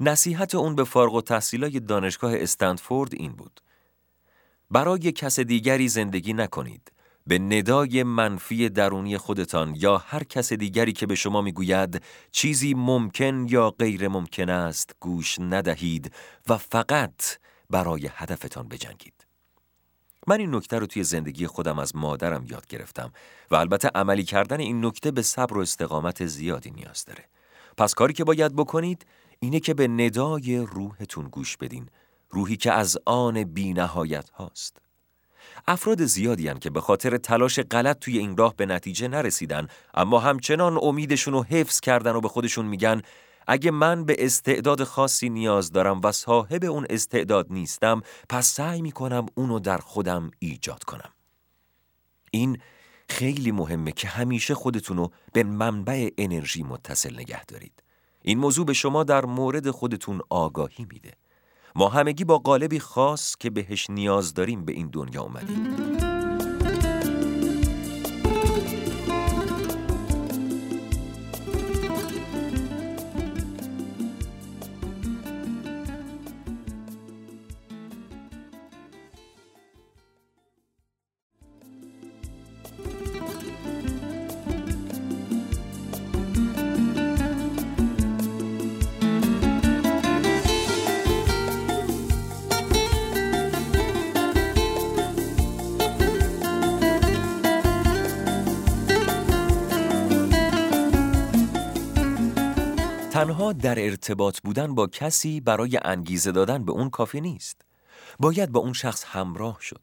نصیحت 0.00 0.54
اون 0.54 0.74
به 0.74 0.84
فارغ 0.84 1.14
و 1.14 1.20
تحصیلای 1.20 1.80
دانشگاه 1.80 2.32
استنفورد 2.36 3.14
این 3.14 3.32
بود. 3.32 3.60
برای 4.70 5.12
کس 5.12 5.40
دیگری 5.40 5.88
زندگی 5.88 6.32
نکنید 6.32 6.92
به 7.26 7.38
ندای 7.38 8.02
منفی 8.02 8.68
درونی 8.68 9.18
خودتان 9.18 9.74
یا 9.78 9.98
هر 9.98 10.24
کس 10.24 10.52
دیگری 10.52 10.92
که 10.92 11.06
به 11.06 11.14
شما 11.14 11.40
می‌گوید 11.40 12.02
چیزی 12.30 12.74
ممکن 12.74 13.46
یا 13.48 13.70
غیر 13.70 14.08
ممکن 14.08 14.48
است 14.48 14.94
گوش 15.00 15.38
ندهید 15.40 16.12
و 16.48 16.56
فقط 16.56 17.22
برای 17.70 18.10
هدفتان 18.14 18.68
بجنگید. 18.68 19.26
من 20.26 20.40
این 20.40 20.54
نکته 20.54 20.78
رو 20.78 20.86
توی 20.86 21.04
زندگی 21.04 21.46
خودم 21.46 21.78
از 21.78 21.96
مادرم 21.96 22.46
یاد 22.50 22.66
گرفتم 22.66 23.12
و 23.50 23.54
البته 23.54 23.88
عملی 23.94 24.24
کردن 24.24 24.60
این 24.60 24.84
نکته 24.84 25.10
به 25.10 25.22
صبر 25.22 25.58
و 25.58 25.60
استقامت 25.60 26.26
زیادی 26.26 26.70
نیاز 26.70 27.04
داره. 27.04 27.24
پس 27.76 27.94
کاری 27.94 28.12
که 28.12 28.24
باید 28.24 28.56
بکنید 28.56 29.06
اینه 29.40 29.60
که 29.60 29.74
به 29.74 29.88
ندای 29.88 30.56
روحتون 30.56 31.28
گوش 31.28 31.56
بدین 31.56 31.88
روحی 32.30 32.56
که 32.56 32.72
از 32.72 32.98
آن 33.06 33.44
بی 33.44 33.72
نهایت 33.72 34.30
هاست. 34.30 34.80
افراد 35.66 36.04
زیادی 36.04 36.48
هن 36.48 36.58
که 36.58 36.70
به 36.70 36.80
خاطر 36.80 37.16
تلاش 37.16 37.60
غلط 37.60 37.98
توی 37.98 38.18
این 38.18 38.36
راه 38.36 38.54
به 38.56 38.66
نتیجه 38.66 39.08
نرسیدن 39.08 39.66
اما 39.94 40.18
همچنان 40.18 40.78
امیدشون 40.82 41.34
رو 41.34 41.42
حفظ 41.42 41.80
کردن 41.80 42.12
و 42.12 42.20
به 42.20 42.28
خودشون 42.28 42.66
میگن 42.66 43.02
اگه 43.46 43.70
من 43.70 44.04
به 44.04 44.16
استعداد 44.18 44.84
خاصی 44.84 45.28
نیاز 45.28 45.72
دارم 45.72 46.00
و 46.04 46.12
صاحب 46.12 46.64
اون 46.64 46.86
استعداد 46.90 47.46
نیستم 47.50 48.02
پس 48.28 48.46
سعی 48.46 48.82
می‌کنم 48.82 49.26
اونو 49.34 49.58
در 49.58 49.78
خودم 49.78 50.30
ایجاد 50.38 50.84
کنم. 50.84 51.10
این 52.30 52.58
خیلی 53.08 53.52
مهمه 53.52 53.92
که 53.92 54.08
همیشه 54.08 54.54
خودتون 54.54 54.96
رو 54.96 55.12
به 55.32 55.42
منبع 55.42 56.08
انرژی 56.18 56.62
متصل 56.62 57.14
نگه 57.14 57.44
دارید. 57.44 57.82
این 58.22 58.38
موضوع 58.38 58.66
به 58.66 58.72
شما 58.72 59.04
در 59.04 59.24
مورد 59.24 59.70
خودتون 59.70 60.20
آگاهی 60.28 60.86
میده. 60.92 61.12
ما 61.74 61.88
همگی 61.88 62.24
با 62.24 62.38
قالبی 62.38 62.80
خاص 62.80 63.36
که 63.36 63.50
بهش 63.50 63.90
نیاز 63.90 64.34
داریم 64.34 64.64
به 64.64 64.72
این 64.72 64.88
دنیا 64.88 65.22
اومدیم. 65.22 66.09
تنها 103.20 103.52
در 103.52 103.84
ارتباط 103.84 104.40
بودن 104.40 104.74
با 104.74 104.86
کسی 104.86 105.40
برای 105.40 105.78
انگیزه 105.84 106.32
دادن 106.32 106.64
به 106.64 106.72
اون 106.72 106.90
کافی 106.90 107.20
نیست. 107.20 107.62
باید 108.18 108.52
با 108.52 108.60
اون 108.60 108.72
شخص 108.72 109.04
همراه 109.04 109.58
شد. 109.60 109.82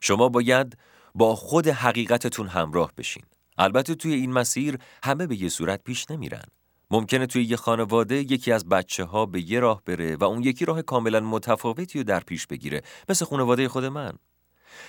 شما 0.00 0.28
باید 0.28 0.78
با 1.14 1.34
خود 1.34 1.68
حقیقتتون 1.68 2.48
همراه 2.48 2.92
بشین. 2.98 3.22
البته 3.58 3.94
توی 3.94 4.14
این 4.14 4.32
مسیر 4.32 4.78
همه 5.04 5.26
به 5.26 5.42
یه 5.42 5.48
صورت 5.48 5.84
پیش 5.84 6.10
نمیرن. 6.10 6.44
ممکنه 6.90 7.26
توی 7.26 7.44
یه 7.44 7.56
خانواده 7.56 8.14
یکی 8.14 8.52
از 8.52 8.68
بچه 8.68 9.04
ها 9.04 9.26
به 9.26 9.50
یه 9.50 9.60
راه 9.60 9.82
بره 9.84 10.16
و 10.16 10.24
اون 10.24 10.42
یکی 10.42 10.64
راه 10.64 10.82
کاملا 10.82 11.20
متفاوتی 11.20 11.98
رو 11.98 12.04
در 12.04 12.20
پیش 12.20 12.46
بگیره 12.46 12.82
مثل 13.08 13.24
خانواده 13.24 13.68
خود 13.68 13.84
من. 13.84 14.12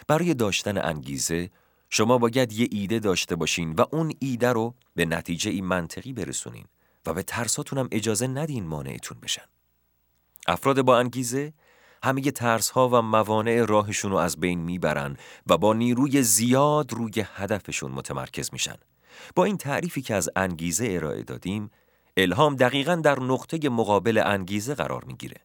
برای 0.07 0.33
داشتن 0.33 0.77
انگیزه 0.77 1.49
شما 1.89 2.17
باید 2.17 2.53
یه 2.53 2.67
ایده 2.71 2.99
داشته 2.99 3.35
باشین 3.35 3.73
و 3.73 3.85
اون 3.91 4.13
ایده 4.19 4.49
رو 4.49 4.75
به 4.95 5.05
نتیجه 5.05 5.51
ای 5.51 5.61
منطقی 5.61 6.13
برسونین. 6.13 6.65
و 7.05 7.13
به 7.13 7.23
ترساتونم 7.23 7.87
اجازه 7.91 8.27
ندین 8.27 8.67
مانعتون 8.67 9.17
بشن. 9.19 9.45
افراد 10.47 10.81
با 10.81 10.99
انگیزه 10.99 11.53
همه 12.03 12.21
ترس 12.21 12.69
ها 12.69 12.89
و 12.89 13.01
موانع 13.01 13.65
راهشون 13.65 14.11
رو 14.11 14.17
از 14.17 14.39
بین 14.39 14.59
می‌برن 14.59 15.17
و 15.47 15.57
با 15.57 15.73
نیروی 15.73 16.23
زیاد 16.23 16.93
روی 16.93 17.25
هدفشون 17.33 17.91
متمرکز 17.91 18.49
میشن. 18.53 18.75
با 19.35 19.45
این 19.45 19.57
تعریفی 19.57 20.01
که 20.01 20.15
از 20.15 20.29
انگیزه 20.35 20.87
ارائه 20.89 21.23
دادیم، 21.23 21.71
الهام 22.17 22.55
دقیقا 22.55 22.95
در 22.95 23.19
نقطه 23.19 23.69
مقابل 23.69 24.21
انگیزه 24.25 24.75
قرار 24.75 25.03
می‌گیره. 25.05 25.37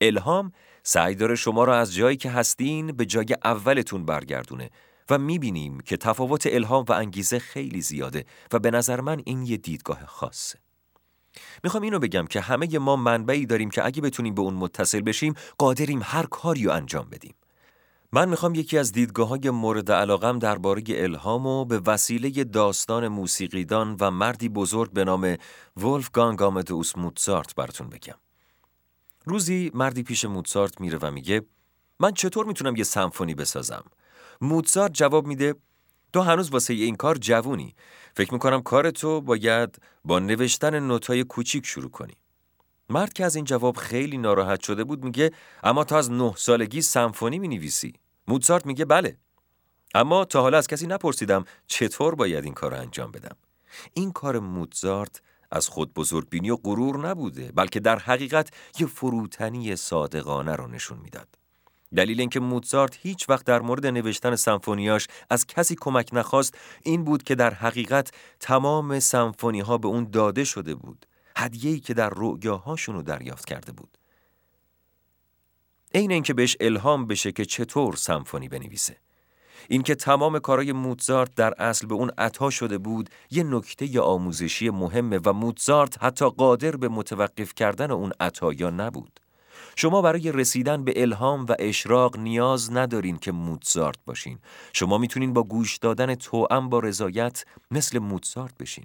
الهام 0.00 0.52
سعی 0.82 1.14
داره 1.14 1.34
شما 1.34 1.64
را 1.64 1.78
از 1.78 1.94
جایی 1.94 2.16
که 2.16 2.30
هستین 2.30 2.86
به 2.86 3.06
جای 3.06 3.36
اولتون 3.44 4.04
برگردونه 4.04 4.70
و 5.10 5.18
می‌بینیم 5.18 5.80
که 5.80 5.96
تفاوت 5.96 6.46
الهام 6.46 6.84
و 6.88 6.92
انگیزه 6.92 7.38
خیلی 7.38 7.80
زیاده 7.80 8.24
و 8.52 8.58
به 8.58 8.70
نظر 8.70 9.00
من 9.00 9.22
این 9.24 9.42
یه 9.42 9.56
دیدگاه 9.56 10.06
خاصه. 10.06 10.58
می‌خوام 11.64 11.82
اینو 11.82 11.98
بگم 11.98 12.26
که 12.26 12.40
همه 12.40 12.78
ما 12.78 12.96
منبعی 12.96 13.46
داریم 13.46 13.70
که 13.70 13.86
اگه 13.86 14.02
بتونیم 14.02 14.34
به 14.34 14.42
اون 14.42 14.54
متصل 14.54 15.00
بشیم 15.00 15.34
قادریم 15.58 16.00
هر 16.04 16.26
کاری 16.26 16.64
رو 16.64 16.72
انجام 16.72 17.08
بدیم. 17.10 17.34
من 18.12 18.28
می‌خوام 18.28 18.54
یکی 18.54 18.78
از 18.78 18.92
دیدگاه 18.92 19.28
های 19.28 19.50
مورد 19.50 19.92
علاقم 19.92 20.38
درباره 20.38 20.82
الهام 20.88 21.46
و 21.46 21.64
به 21.64 21.82
وسیله 21.86 22.44
داستان 22.44 23.08
موسیقیدان 23.08 23.96
و 24.00 24.10
مردی 24.10 24.48
بزرگ 24.48 24.92
به 24.92 25.04
نام 25.04 25.36
ولف 25.76 26.18
آمدوس 26.18 26.96
موتسارت 26.96 27.54
براتون 27.54 27.88
بگم. 27.88 28.14
روزی 29.24 29.70
مردی 29.74 30.02
پیش 30.02 30.24
موتسارت 30.24 30.80
میره 30.80 30.98
و 31.02 31.10
میگه 31.10 31.42
من 32.00 32.12
چطور 32.12 32.46
می‌تونم 32.46 32.76
یه 32.76 32.84
سمفونی 32.84 33.34
بسازم؟ 33.34 33.84
موتسارت 34.40 34.92
جواب 34.92 35.26
میده 35.26 35.54
تو 36.12 36.20
هنوز 36.20 36.50
واسه 36.50 36.74
این 36.74 36.96
کار 36.96 37.16
جوونی 37.16 37.74
فکر 38.14 38.32
می‌کنم 38.32 38.62
کار 38.62 38.90
تو 38.90 39.20
باید 39.20 39.78
با 40.04 40.18
نوشتن 40.18 40.80
نوتای 40.80 41.24
کوچیک 41.24 41.66
شروع 41.66 41.90
کنی. 41.90 42.14
مرد 42.88 43.12
که 43.12 43.24
از 43.24 43.36
این 43.36 43.44
جواب 43.44 43.76
خیلی 43.76 44.18
ناراحت 44.18 44.62
شده 44.62 44.84
بود 44.84 45.04
میگه 45.04 45.30
اما 45.62 45.84
تا 45.84 45.98
از 45.98 46.10
نه 46.10 46.32
سالگی 46.36 46.82
سمفونی 46.82 47.38
می 47.38 47.48
نویسی 47.48 47.92
موتسارت 48.28 48.66
میگه 48.66 48.84
بله. 48.84 49.16
اما 49.94 50.24
تا 50.24 50.42
حالا 50.42 50.58
از 50.58 50.66
کسی 50.66 50.86
نپرسیدم 50.86 51.44
چطور 51.66 52.14
باید 52.14 52.44
این 52.44 52.54
کار 52.54 52.74
انجام 52.74 53.10
بدم. 53.12 53.36
این 53.94 54.12
کار 54.12 54.38
موتزارت 54.38 55.22
از 55.50 55.68
خود 55.68 55.94
بزرگبینی 55.94 56.50
و 56.50 56.56
غرور 56.56 57.08
نبوده 57.08 57.52
بلکه 57.52 57.80
در 57.80 57.98
حقیقت 57.98 58.50
یه 58.78 58.86
فروتنی 58.86 59.76
صادقانه 59.76 60.56
رو 60.56 60.66
نشون 60.66 60.98
می‌داد. 60.98 61.41
دلیل 61.96 62.20
اینکه 62.20 62.40
موتزارت 62.40 62.98
هیچ 63.02 63.28
وقت 63.28 63.46
در 63.46 63.60
مورد 63.60 63.86
نوشتن 63.86 64.36
سمفونیاش 64.36 65.06
از 65.30 65.46
کسی 65.46 65.76
کمک 65.80 66.08
نخواست 66.12 66.58
این 66.82 67.04
بود 67.04 67.22
که 67.22 67.34
در 67.34 67.54
حقیقت 67.54 68.10
تمام 68.40 69.00
سمفونی 69.00 69.60
ها 69.60 69.78
به 69.78 69.88
اون 69.88 70.10
داده 70.10 70.44
شده 70.44 70.74
بود. 70.74 71.06
هدیه‌ای 71.36 71.80
که 71.80 71.94
در 71.94 72.10
رؤیاهاشون 72.16 72.94
رو 72.94 73.02
دریافت 73.02 73.44
کرده 73.44 73.72
بود. 73.72 73.98
عین 75.94 76.12
اینکه 76.12 76.34
بهش 76.34 76.56
الهام 76.60 77.06
بشه 77.06 77.32
که 77.32 77.44
چطور 77.44 77.96
سمفونی 77.96 78.48
بنویسه. 78.48 78.96
اینکه 79.68 79.94
تمام 79.94 80.38
کارای 80.38 80.72
موتزارت 80.72 81.34
در 81.34 81.54
اصل 81.58 81.86
به 81.86 81.94
اون 81.94 82.10
عطا 82.18 82.50
شده 82.50 82.78
بود 82.78 83.10
یه 83.30 83.42
نکته 83.42 84.00
آموزشی 84.00 84.70
مهمه 84.70 85.20
و 85.24 85.32
موتزارت 85.32 86.04
حتی 86.04 86.30
قادر 86.30 86.76
به 86.76 86.88
متوقف 86.88 87.54
کردن 87.54 87.90
اون 87.90 88.12
عطایا 88.20 88.70
نبود. 88.70 89.20
شما 89.76 90.02
برای 90.02 90.32
رسیدن 90.32 90.84
به 90.84 91.02
الهام 91.02 91.46
و 91.48 91.54
اشراق 91.58 92.18
نیاز 92.18 92.72
ندارین 92.72 93.18
که 93.18 93.32
موتزارت 93.32 93.98
باشین. 94.06 94.38
شما 94.72 94.98
می‌تونین 94.98 95.32
با 95.32 95.42
گوش 95.42 95.76
دادن 95.76 96.14
توأم 96.14 96.68
با 96.68 96.78
رضایت 96.78 97.44
مثل 97.70 97.98
موتزارت 97.98 98.58
بشین. 98.58 98.84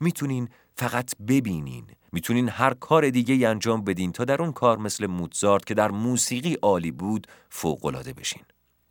می‌تونین 0.00 0.48
فقط 0.76 1.16
ببینین. 1.28 1.86
می‌تونین 2.12 2.48
هر 2.48 2.74
کار 2.74 3.10
دیگه 3.10 3.48
انجام 3.48 3.84
بدین 3.84 4.12
تا 4.12 4.24
در 4.24 4.42
اون 4.42 4.52
کار 4.52 4.78
مثل 4.78 5.06
موتزارت 5.06 5.66
که 5.66 5.74
در 5.74 5.90
موسیقی 5.90 6.54
عالی 6.54 6.90
بود 6.90 7.26
فوقالعاده 7.50 8.12
بشین. 8.12 8.42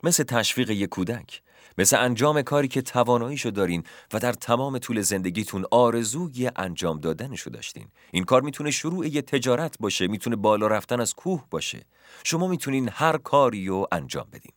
مثل 0.03 0.23
تشویق 0.23 0.69
یک 0.69 0.89
کودک. 0.89 1.41
مثل 1.78 1.97
انجام 1.97 2.41
کاری 2.41 2.67
که 2.67 2.82
تواناییشو 2.82 3.49
دارین 3.49 3.84
و 4.13 4.19
در 4.19 4.34
تمام 4.34 4.78
طول 4.78 5.02
زندگیتون 5.02 5.65
آرزوی 5.71 6.52
انجام 6.56 6.99
دادنشو 6.99 7.49
داشتین. 7.49 7.88
این 8.12 8.23
کار 8.23 8.41
می‌تونه 8.41 8.71
شروع 8.71 9.08
یه 9.08 9.21
تجارت 9.21 9.76
باشه 9.80 10.08
می‌تونه 10.08 10.36
بالا 10.36 10.67
رفتن 10.67 10.99
از 10.99 11.13
کوه 11.13 11.43
باشه. 11.49 11.86
شما 12.23 12.47
می‌تونین 12.47 12.89
هر 12.93 13.17
کاری 13.17 13.67
رو 13.67 13.88
انجام 13.91 14.28
بدین. 14.34 14.52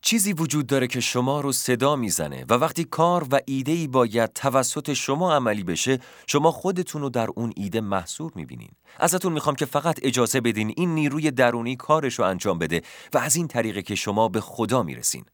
چیزی 0.00 0.32
وجود 0.32 0.66
داره 0.66 0.86
که 0.86 1.00
شما 1.00 1.40
رو 1.40 1.52
صدا 1.52 1.96
می‌زنه 1.96 2.44
و 2.48 2.54
وقتی 2.54 2.84
کار 2.84 3.26
و 3.30 3.40
ایده 3.46 3.72
ای 3.72 3.86
باید 3.86 4.32
توسط 4.32 4.92
شما 4.92 5.34
عملی 5.34 5.64
بشه 5.64 5.98
شما 6.26 6.50
خودتون 6.50 7.02
رو 7.02 7.10
در 7.10 7.28
اون 7.36 7.52
ایده 7.56 7.80
محصور 7.80 8.32
می‌بینین. 8.34 8.70
ازتون 8.98 9.32
می‌خوام 9.32 9.56
که 9.56 9.64
فقط 9.64 10.00
اجازه 10.02 10.40
بدین 10.40 10.74
این 10.76 10.94
نیروی 10.94 11.30
درونی 11.30 11.76
کارش 11.76 12.18
رو 12.18 12.24
انجام 12.24 12.58
بده 12.58 12.82
و 13.14 13.18
از 13.18 13.36
این 13.36 13.48
طریقه 13.48 13.82
که 13.82 13.94
شما 13.94 14.28
به 14.28 14.40
خدا 14.40 14.82
می‌رسین. 14.82 15.24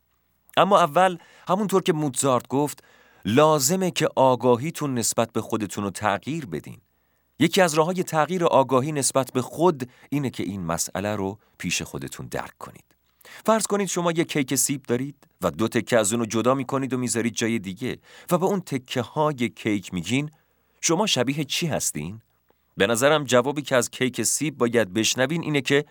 اما 0.57 0.81
اول 0.81 1.19
همونطور 1.49 1.83
که 1.83 1.93
موتزارت 1.93 2.49
گفت 2.49 2.85
لازمه 3.25 3.91
که 3.91 4.09
آگاهیتون 4.17 4.95
نسبت 4.95 5.33
به 5.33 5.41
خودتون 5.41 5.85
رو 5.85 5.91
تغییر 5.91 6.47
بدین. 6.47 6.81
یکی 7.39 7.61
از 7.61 7.75
راه 7.75 7.87
های 7.87 8.03
تغییر 8.03 8.45
آگاهی 8.45 8.93
نسبت 8.93 9.33
به 9.33 9.43
خود 9.43 9.91
اینه 10.11 10.31
که 10.31 10.43
این 10.43 10.61
مسئله 10.61 11.17
رو 11.17 11.39
پیش 11.59 11.83
خودتون 11.83 12.27
درک 12.27 12.59
کنید. 12.59 12.85
فرض 13.47 13.67
کنید 13.67 13.89
شما 13.89 14.13
یک 14.13 14.33
کیک 14.33 14.55
سیب 14.55 14.83
دارید 14.83 15.17
و 15.43 15.51
دو 15.51 15.69
تکه 15.69 15.99
از 15.99 16.13
اون 16.13 16.21
رو 16.21 16.27
جدا 16.27 16.55
می‌کنید 16.55 16.93
و 16.93 16.99
می‌ذارید 16.99 17.35
جای 17.35 17.59
دیگه 17.59 17.99
و 18.31 18.39
به 18.39 18.47
اون 18.47 18.61
تکه 18.61 19.01
های 19.03 19.49
کیک 19.49 19.95
میگین 19.95 20.31
شما 20.81 21.07
شبیه 21.07 21.45
چی 21.45 21.67
هستین؟ 21.67 22.21
به 22.77 22.87
نظرم 22.87 23.25
جوابی 23.25 23.63
که 23.63 23.77
از 23.77 23.91
کیک 23.91 24.23
سیب 24.23 24.59
باید 24.59 24.93
بشنوین 24.93 25.43
اینه 25.43 25.61
که 25.61 25.85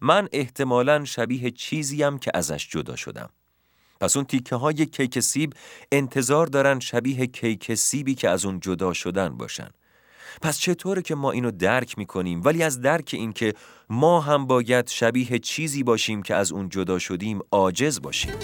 من 0.00 0.28
احتمالا 0.32 1.04
شبیه 1.04 1.50
چیزیم 1.50 2.18
که 2.18 2.30
ازش 2.34 2.68
جدا 2.68 2.96
شدم. 2.96 3.30
پس 4.00 4.16
اون 4.16 4.26
تیکه 4.26 4.56
های 4.56 4.86
کیک 4.86 5.20
سیب 5.20 5.52
انتظار 5.92 6.46
دارن 6.46 6.80
شبیه 6.80 7.26
کیک 7.26 7.74
سیبی 7.74 8.14
که 8.14 8.28
از 8.28 8.44
اون 8.44 8.60
جدا 8.60 8.92
شدن 8.92 9.28
باشن. 9.28 9.70
پس 10.42 10.58
چطوره 10.58 11.02
که 11.02 11.14
ما 11.14 11.30
اینو 11.30 11.50
درک 11.50 11.98
می‌کنیم 11.98 12.42
ولی 12.44 12.62
از 12.62 12.80
درک 12.80 13.10
این 13.12 13.32
که 13.32 13.54
ما 13.88 14.20
هم 14.20 14.46
باید 14.46 14.88
شبیه 14.88 15.38
چیزی 15.38 15.82
باشیم 15.82 16.22
که 16.22 16.34
از 16.34 16.52
اون 16.52 16.68
جدا 16.68 16.98
شدیم 16.98 17.40
عاجز 17.52 18.00
باشیم. 18.00 18.34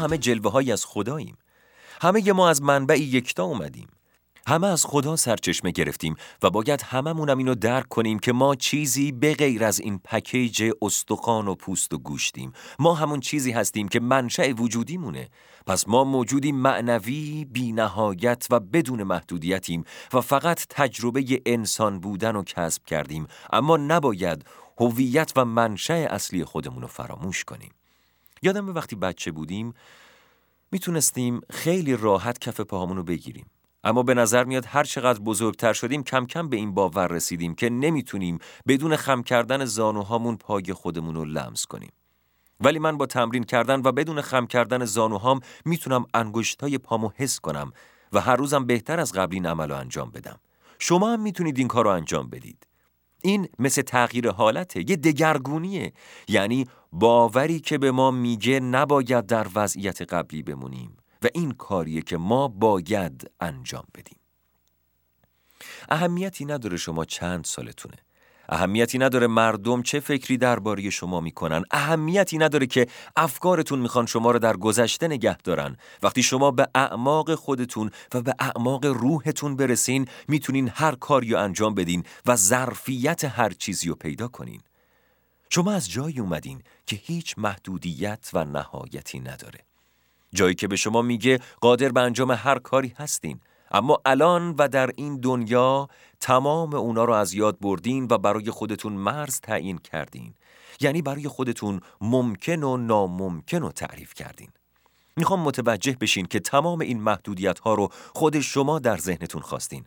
همه 0.00 0.18
جلوه 0.18 0.52
های 0.52 0.72
از 0.72 0.84
خداییم. 0.84 1.36
همه 2.02 2.32
ما 2.32 2.48
از 2.48 2.62
منبع 2.62 3.00
یکتا 3.00 3.44
اومدیم. 3.44 3.88
همه 4.46 4.66
از 4.66 4.84
خدا 4.84 5.16
سرچشمه 5.16 5.70
گرفتیم 5.70 6.14
و 6.42 6.50
باید 6.50 6.82
هممونم 6.82 7.38
اینو 7.38 7.54
درک 7.54 7.88
کنیم 7.88 8.18
که 8.18 8.32
ما 8.32 8.54
چیزی 8.54 9.12
به 9.12 9.34
غیر 9.34 9.64
از 9.64 9.80
این 9.80 9.98
پکیج 9.98 10.72
استخوان 10.82 11.48
و 11.48 11.54
پوست 11.54 11.92
و 11.92 11.98
گوشتیم. 11.98 12.52
ما 12.78 12.94
همون 12.94 13.20
چیزی 13.20 13.52
هستیم 13.52 13.88
که 13.88 14.00
منشأ 14.00 14.52
وجودیمونه. 14.52 15.28
پس 15.66 15.88
ما 15.88 16.04
موجودی 16.04 16.52
معنوی 16.52 17.44
بی 17.44 17.72
نهایت 17.72 18.46
و 18.50 18.60
بدون 18.60 19.02
محدودیتیم 19.02 19.84
و 20.12 20.20
فقط 20.20 20.66
تجربه 20.70 21.42
انسان 21.46 22.00
بودن 22.00 22.36
و 22.36 22.42
کسب 22.42 22.84
کردیم. 22.84 23.26
اما 23.52 23.76
نباید 23.76 24.44
هویت 24.78 25.32
و 25.36 25.44
منشأ 25.44 25.94
اصلی 25.94 26.44
خودمون 26.44 26.82
رو 26.82 26.88
فراموش 26.88 27.44
کنیم. 27.44 27.70
یادم 28.42 28.74
وقتی 28.74 28.96
بچه 28.96 29.32
بودیم 29.32 29.74
می‌تونستیم 30.72 31.40
خیلی 31.50 31.96
راحت 31.96 32.38
کف 32.38 32.60
پاهامون 32.60 32.96
رو 32.96 33.02
بگیریم. 33.02 33.46
اما 33.84 34.02
به 34.02 34.14
نظر 34.14 34.44
میاد 34.44 34.64
هر 34.66 34.84
چقدر 34.84 35.20
بزرگتر 35.20 35.72
شدیم 35.72 36.02
کم 36.02 36.26
کم 36.26 36.48
به 36.48 36.56
این 36.56 36.74
باور 36.74 37.06
رسیدیم 37.06 37.54
که 37.54 37.70
نمی‌تونیم 37.70 38.38
بدون 38.68 38.96
خم 38.96 39.22
کردن 39.22 39.64
زانوهامون 39.64 40.36
پای 40.36 40.72
خودمون 40.72 41.14
رو 41.14 41.24
لمس 41.24 41.66
کنیم. 41.66 41.92
ولی 42.60 42.78
من 42.78 42.96
با 42.96 43.06
تمرین 43.06 43.44
کردن 43.44 43.80
و 43.84 43.92
بدون 43.92 44.20
خم 44.20 44.46
کردن 44.46 44.84
زانوهام 44.84 45.40
می‌تونم 45.64 46.04
انگشتای 46.14 46.78
پامو 46.78 47.10
حس 47.14 47.40
کنم 47.40 47.72
و 48.12 48.20
هر 48.20 48.36
روزم 48.36 48.66
بهتر 48.66 49.00
از 49.00 49.12
قبل 49.12 49.34
این 49.34 49.46
عمل 49.46 49.72
انجام 49.72 50.10
بدم. 50.10 50.40
شما 50.78 51.12
هم 51.12 51.22
می‌تونید 51.22 51.58
این 51.58 51.68
کار 51.68 51.84
رو 51.84 51.90
انجام 51.90 52.30
بدید. 52.30 52.66
این 53.22 53.48
مثل 53.58 53.82
تغییر 53.82 54.30
حالته 54.30 54.90
یه 54.90 54.96
دگرگونیه. 54.96 55.92
یعنی 56.28 56.66
باوری 56.92 57.60
که 57.60 57.78
به 57.78 57.90
ما 57.90 58.10
میگه 58.10 58.60
نباید 58.60 59.26
در 59.26 59.46
وضعیت 59.54 60.02
قبلی 60.02 60.42
بمونیم 60.42 60.96
و 61.22 61.28
این 61.34 61.50
کاریه 61.50 62.02
که 62.02 62.16
ما 62.16 62.48
باید 62.48 63.30
انجام 63.40 63.84
بدیم. 63.94 64.18
اهمیتی 65.88 66.44
نداره 66.44 66.76
شما 66.76 67.04
چند 67.04 67.44
سالتونه. 67.44 67.96
اهمیتی 68.50 68.98
نداره 68.98 69.26
مردم 69.26 69.82
چه 69.82 70.00
فکری 70.00 70.36
درباره 70.36 70.90
شما 70.90 71.20
می‌کنن. 71.20 71.64
اهمیتی 71.70 72.38
نداره 72.38 72.66
که 72.66 72.86
افکارتون 73.16 73.78
می‌خوان 73.78 74.06
شما 74.06 74.30
رو 74.30 74.38
در 74.38 74.56
گذشته 74.56 75.08
نگه 75.08 75.36
دارن. 75.36 75.76
وقتی 76.02 76.22
شما 76.22 76.50
به 76.50 76.68
اعماق 76.74 77.34
خودتون 77.34 77.90
و 78.14 78.22
به 78.22 78.34
اعماق 78.38 78.86
روحتون 78.86 79.56
برسین 79.56 80.08
می‌تونین 80.28 80.70
هر 80.74 80.94
کاری 80.94 81.30
رو 81.30 81.38
انجام 81.38 81.74
بدین 81.74 82.04
و 82.26 82.36
ظرفیت 82.36 83.24
هر 83.24 83.50
چیزی 83.50 83.88
رو 83.88 83.94
پیدا 83.94 84.28
کنین. 84.28 84.60
شما 85.50 85.72
از 85.72 85.90
جایی 85.90 86.20
اومدین 86.20 86.62
که 86.86 86.96
هیچ 86.96 87.34
محدودیت 87.38 88.30
و 88.32 88.44
نهایتی 88.44 89.20
نداره. 89.20 89.60
جایی 90.34 90.54
که 90.54 90.68
به 90.68 90.76
شما 90.76 91.02
میگه 91.02 91.40
قادر 91.60 91.88
به 91.88 92.00
انجام 92.00 92.30
هر 92.30 92.58
کاری 92.58 92.94
هستین. 92.98 93.40
اما 93.70 94.00
الان 94.04 94.54
و 94.58 94.68
در 94.68 94.90
این 94.96 95.20
دنیا 95.20 95.88
تمام 96.20 96.74
اونا 96.74 97.04
رو 97.04 97.12
از 97.12 97.34
یاد 97.34 97.58
بردین 97.60 98.06
و 98.10 98.18
برای 98.18 98.50
خودتون 98.50 98.92
مرز 98.92 99.40
تعیین 99.40 99.78
کردین. 99.78 100.34
یعنی 100.80 101.02
برای 101.02 101.28
خودتون 101.28 101.80
ممکن 102.00 102.62
و 102.62 102.76
ناممکن 102.76 103.60
رو 103.60 103.72
تعریف 103.72 104.14
کردین. 104.14 104.48
می‌خوام 105.16 105.40
متوجه 105.40 105.96
بشین 106.00 106.26
که 106.26 106.40
تمام 106.40 106.80
این 106.80 107.00
محدودیت 107.00 107.58
ها 107.58 107.74
رو 107.74 107.88
خود 108.14 108.40
شما 108.40 108.78
در 108.78 108.96
ذهنتون 108.96 109.42
خواستین. 109.42 109.84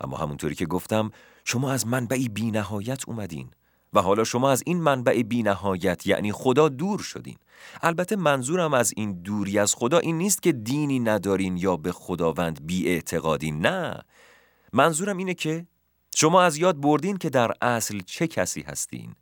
اما 0.00 0.16
همونطوری 0.16 0.54
که 0.54 0.66
گفتم 0.66 1.10
شما 1.44 1.72
از 1.72 1.86
منبعی 1.86 2.28
بی 2.28 2.50
نهایت 2.50 3.08
اومدین. 3.08 3.50
و 3.92 4.00
حالا 4.00 4.24
شما 4.24 4.50
از 4.50 4.62
این 4.66 4.80
منبع 4.80 5.22
بی 5.22 5.42
نهایت 5.42 6.06
یعنی 6.06 6.32
خدا 6.32 6.68
دور 6.68 6.98
شدین. 6.98 7.36
البته 7.82 8.16
منظورم 8.16 8.74
از 8.74 8.92
این 8.96 9.12
دوری 9.12 9.58
از 9.58 9.74
خدا 9.74 9.98
این 9.98 10.18
نیست 10.18 10.42
که 10.42 10.52
دینی 10.52 11.00
ندارین 11.00 11.56
یا 11.56 11.76
به 11.76 11.92
خداوند 11.92 12.66
بی 12.66 12.88
اعتقادین 12.88 13.66
نه. 13.66 14.02
منظورم 14.72 15.16
اینه 15.16 15.34
که 15.34 15.66
شما 16.14 16.42
از 16.42 16.56
یاد 16.56 16.80
بردین 16.80 17.16
که 17.16 17.30
در 17.30 17.52
اصل 17.60 18.00
چه 18.06 18.26
کسی 18.26 18.62
هستین 18.62 19.14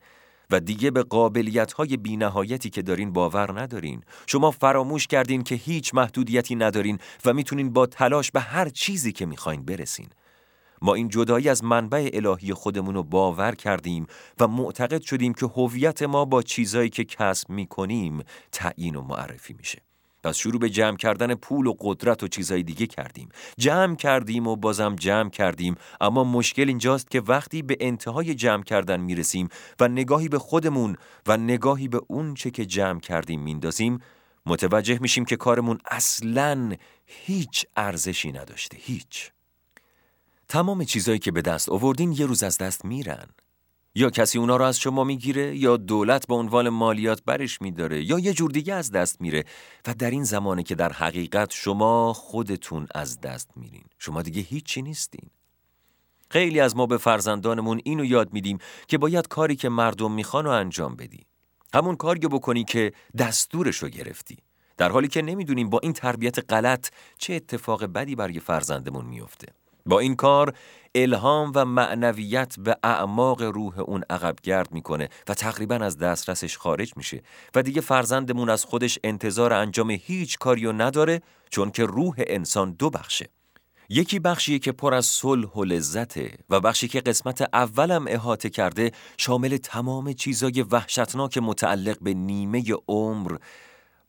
و 0.51 0.61
دیگه 0.61 0.91
به 0.91 1.03
قابلیت 1.03 1.73
های 1.73 1.97
بی 1.97 2.17
نهایتی 2.17 2.71
که 2.71 2.83
دارین 2.83 3.13
باور 3.13 3.61
ندارین. 3.61 4.03
شما 4.27 4.51
فراموش 4.51 5.07
کردین 5.07 5.43
که 5.43 5.55
هیچ 5.55 5.95
محدودیتی 5.95 6.55
ندارین 6.55 6.99
و 7.25 7.33
می‌تونین 7.33 7.73
با 7.73 7.87
تلاش 7.87 8.31
به 8.31 8.41
هر 8.41 8.69
چیزی 8.69 9.13
که 9.13 9.27
می‌خواین 9.27 9.65
برسین. 9.65 10.09
ما 10.83 10.95
این 10.95 11.09
جدایی 11.09 11.49
از 11.49 11.65
منبع 11.65 12.11
الهی 12.13 12.55
خودمون 12.55 12.95
رو 12.95 13.03
باور 13.03 13.55
کردیم 13.55 14.07
و 14.41 14.49
معتقد 14.49 15.03
شدیم 15.03 15.35
که 15.35 15.47
هویت 15.47 16.03
ما 16.03 16.25
با 16.25 16.43
چیزایی 16.43 16.91
که 16.91 17.05
کسب 17.05 17.51
می‌کنیم 17.51 18.23
تعیین 18.53 18.97
و 18.97 19.03
معرفی 19.03 19.55
میشه. 19.55 19.83
پس 20.25 20.37
شروع 20.37 20.61
به 20.61 20.71
جمع 20.71 20.97
کردن 20.97 21.35
پول 21.35 21.67
و 21.67 21.75
قدرت 21.81 22.23
و 22.23 22.29
چیزای 22.29 22.63
دیگه 22.63 22.87
کردیم. 22.87 23.29
جمع 23.59 23.97
کردیم 23.97 24.47
و 24.47 24.57
بازم 24.57 24.97
جمع 24.97 25.31
کردیم 25.31 25.75
اما 26.01 26.25
مشکل 26.25 26.69
اینجاست 26.69 27.11
که 27.11 27.21
وقتی 27.21 27.63
به 27.63 27.77
انتهای 27.81 28.35
جمع 28.35 28.63
کردن 28.63 29.01
می‌رسیم 29.01 29.49
و 29.81 29.89
نگاهی 29.89 30.29
به 30.29 30.39
خودمون 30.39 30.97
و 31.27 31.37
نگاهی 31.37 31.89
به 31.89 32.01
اون 32.09 32.35
چه 32.35 32.51
که 32.51 32.67
جمع 32.67 33.01
کردیم 33.01 33.43
میندازیم 33.43 33.99
متوجه 34.47 34.99
میشیم 34.99 35.25
که 35.25 35.37
کارمون 35.37 35.79
اصلاً 35.91 36.77
هیچ 37.07 37.67
ارزشی 37.77 38.33
نداشته 38.33 38.77
هیچ 38.81 39.31
تمام 40.51 40.85
چیزایی 40.85 41.19
که 41.19 41.33
به 41.33 41.43
دست 41.43 41.69
آوردین 41.69 42.13
یه 42.13 42.27
روز 42.27 42.43
از 42.43 42.59
دست 42.59 42.85
میرن. 42.85 43.27
یا 43.95 44.11
کسی 44.11 44.39
اونا 44.39 44.57
رو 44.57 44.65
از 44.65 44.79
شما 44.79 45.05
می‌گیره 45.05 45.57
یا 45.57 45.77
دولت 45.77 46.27
به 46.27 46.35
عنوان 46.35 46.69
مالیات 46.69 47.23
برش 47.27 47.63
میداره 47.63 48.05
یا 48.05 48.19
یه 48.19 48.33
جور 48.33 48.51
دیگه 48.51 48.75
از 48.75 48.91
دست 48.91 49.21
میره. 49.21 49.45
و 49.87 49.95
در 49.95 50.11
این 50.11 50.25
زمانه 50.25 50.63
که 50.63 50.75
در 50.75 50.93
حقیقت 50.93 51.51
شما 51.53 52.13
خودتون 52.13 52.87
از 52.95 53.21
دست 53.21 53.51
میرین. 53.57 53.85
شما 53.99 54.23
دیگه 54.23 54.43
هیچی 54.43 54.83
نیستین. 54.83 55.31
خیلی 56.31 56.61
از 56.61 56.77
ما 56.77 56.87
به 56.87 56.99
فرزندانمون 56.99 57.81
اینو 57.85 58.05
یاد 58.05 58.33
میدیم 58.33 58.59
که 58.89 58.99
باید 58.99 59.29
کاری 59.29 59.57
که 59.57 59.69
مردم 59.69 60.13
می‌خوان 60.13 60.45
رو 60.45 60.51
انجام 60.51 60.97
بدی. 60.97 61.27
همون 61.75 61.97
کاری 61.97 62.29
بکنی 62.29 62.65
که 62.65 62.93
دستورش 63.19 63.77
رو 63.77 63.89
گرفتی. 63.89 64.37
در 64.77 64.91
حالی 64.91 65.09
که 65.09 65.23
نمی‌دونیم 65.23 65.71
با 65.71 65.81
این 65.83 65.93
تربیت 65.93 66.53
غلط 66.53 66.89
چه 67.19 67.35
اتفاق 67.35 67.85
بدی 67.85 68.15
برای 68.15 68.41
فرزندمون 68.41 69.05
میفته. 69.05 69.60
با 69.91 69.99
این 69.99 70.17
کار 70.17 70.55
الهام 70.95 71.53
و 71.55 71.65
معنویت 71.65 72.55
به 72.59 72.77
اعماق 72.83 73.43
روح 73.43 73.81
اون 73.81 74.05
عقب 74.11 74.37
گرد 74.43 74.73
می‌کنه 74.73 75.09
و 75.29 75.35
تقریبا 75.35 75.75
از 75.75 75.99
دسترسش 75.99 76.59
خارج 76.59 76.93
میشه. 76.97 77.23
و 77.55 77.63
دیگه 77.63 77.81
فرزندمون 77.81 78.51
از 78.51 78.65
خودش 78.65 78.99
انتظار 79.05 79.53
انجام 79.53 79.91
هیچ 79.91 80.39
کاریو 80.39 80.73
نداره 80.73 81.21
چون 81.51 81.71
که 81.71 81.85
روح 81.85 82.15
انسان 82.19 82.73
دو 82.73 82.91
بخشه. 82.91 83.29
یکی 83.89 84.19
بخشیه 84.19 84.59
که 84.59 84.73
پر 84.73 84.95
از 84.95 85.07
صلح 85.07 85.49
و 85.49 85.65
لذته 85.65 86.39
و 86.51 86.61
بخشی 86.61 86.89
که 86.89 87.01
قسمت 87.01 87.49
اولم 87.53 88.05
احاطه 88.09 88.51
کرده 88.51 88.93
شامل 89.17 89.57
تمام 89.57 90.13
چیزای 90.13 90.63
وحشتناک 90.63 91.39
متعلق 91.39 91.99
به 92.01 92.15
نیمه 92.15 92.65
عمر 92.89 93.37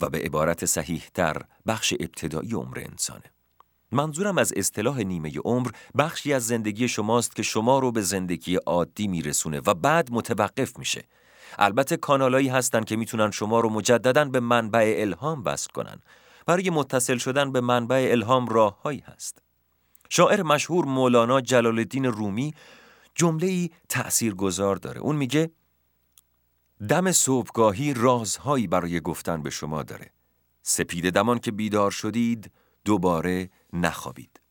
و 0.02 0.10
به 0.10 0.20
عبارت 0.20 0.65
صحیح 0.65 1.04
تر 1.13 1.41
بخش 1.67 1.94
ابتدایی 2.00 2.54
عمر 2.54 2.80
انسانه. 2.80 3.40
منظورم 3.91 4.38
از 4.38 4.54
اصطلاح 4.56 4.99
نیمه 4.99 5.32
عمر 5.45 5.71
بخشی 5.97 6.34
از 6.34 6.47
زندگی 6.47 6.88
شماست 6.88 7.36
که 7.36 7.43
شما 7.43 7.80
رو 7.80 7.91
به 7.91 8.01
زندگی 8.01 8.56
عادی 8.56 9.08
میرسونه 9.08 9.62
و 9.65 9.73
بعد 9.73 10.12
متوقف 10.12 10.80
میشه. 10.80 11.04
البته 11.60 11.97
کانالایی 11.97 12.47
هستن 12.47 12.84
که 12.84 12.95
می‌تونن 12.95 13.32
شما 13.32 13.60
رو 13.60 13.69
مجددا 13.69 14.25
به 14.25 14.39
منبع 14.39 14.95
الهام 14.97 15.41
وصل 15.45 15.69
کنن. 15.73 15.99
برای 16.45 16.69
متصل 16.69 17.17
شدن 17.17 17.51
به 17.51 17.62
منبع 17.62 18.08
الهام 18.12 18.47
راههایی 18.47 19.04
هست. 19.08 19.41
شاعر 20.10 20.43
مشهور 20.43 20.86
مولانا 20.86 21.41
جلال 21.41 21.80
الدین 21.80 22.06
رومی 22.06 22.54
جمله 23.15 23.47
ای 23.47 23.69
تأثیر 23.89 24.34
گذار 24.34 24.75
داره. 24.75 25.01
اون 25.01 25.15
میگه 25.15 25.51
دم 26.89 27.12
صبحگاهی 27.12 27.93
رازهایی 27.93 28.67
برای 28.67 28.99
گفتن 28.99 29.43
به 29.43 29.49
شما 29.49 29.84
داره. 29.84 30.12
سپید 30.62 31.10
دمان 31.10 31.39
که 31.39 31.51
بیدار 31.51 31.91
شدید 31.91 32.51
دوباره 32.86 33.49
نخوابید. 33.73 34.41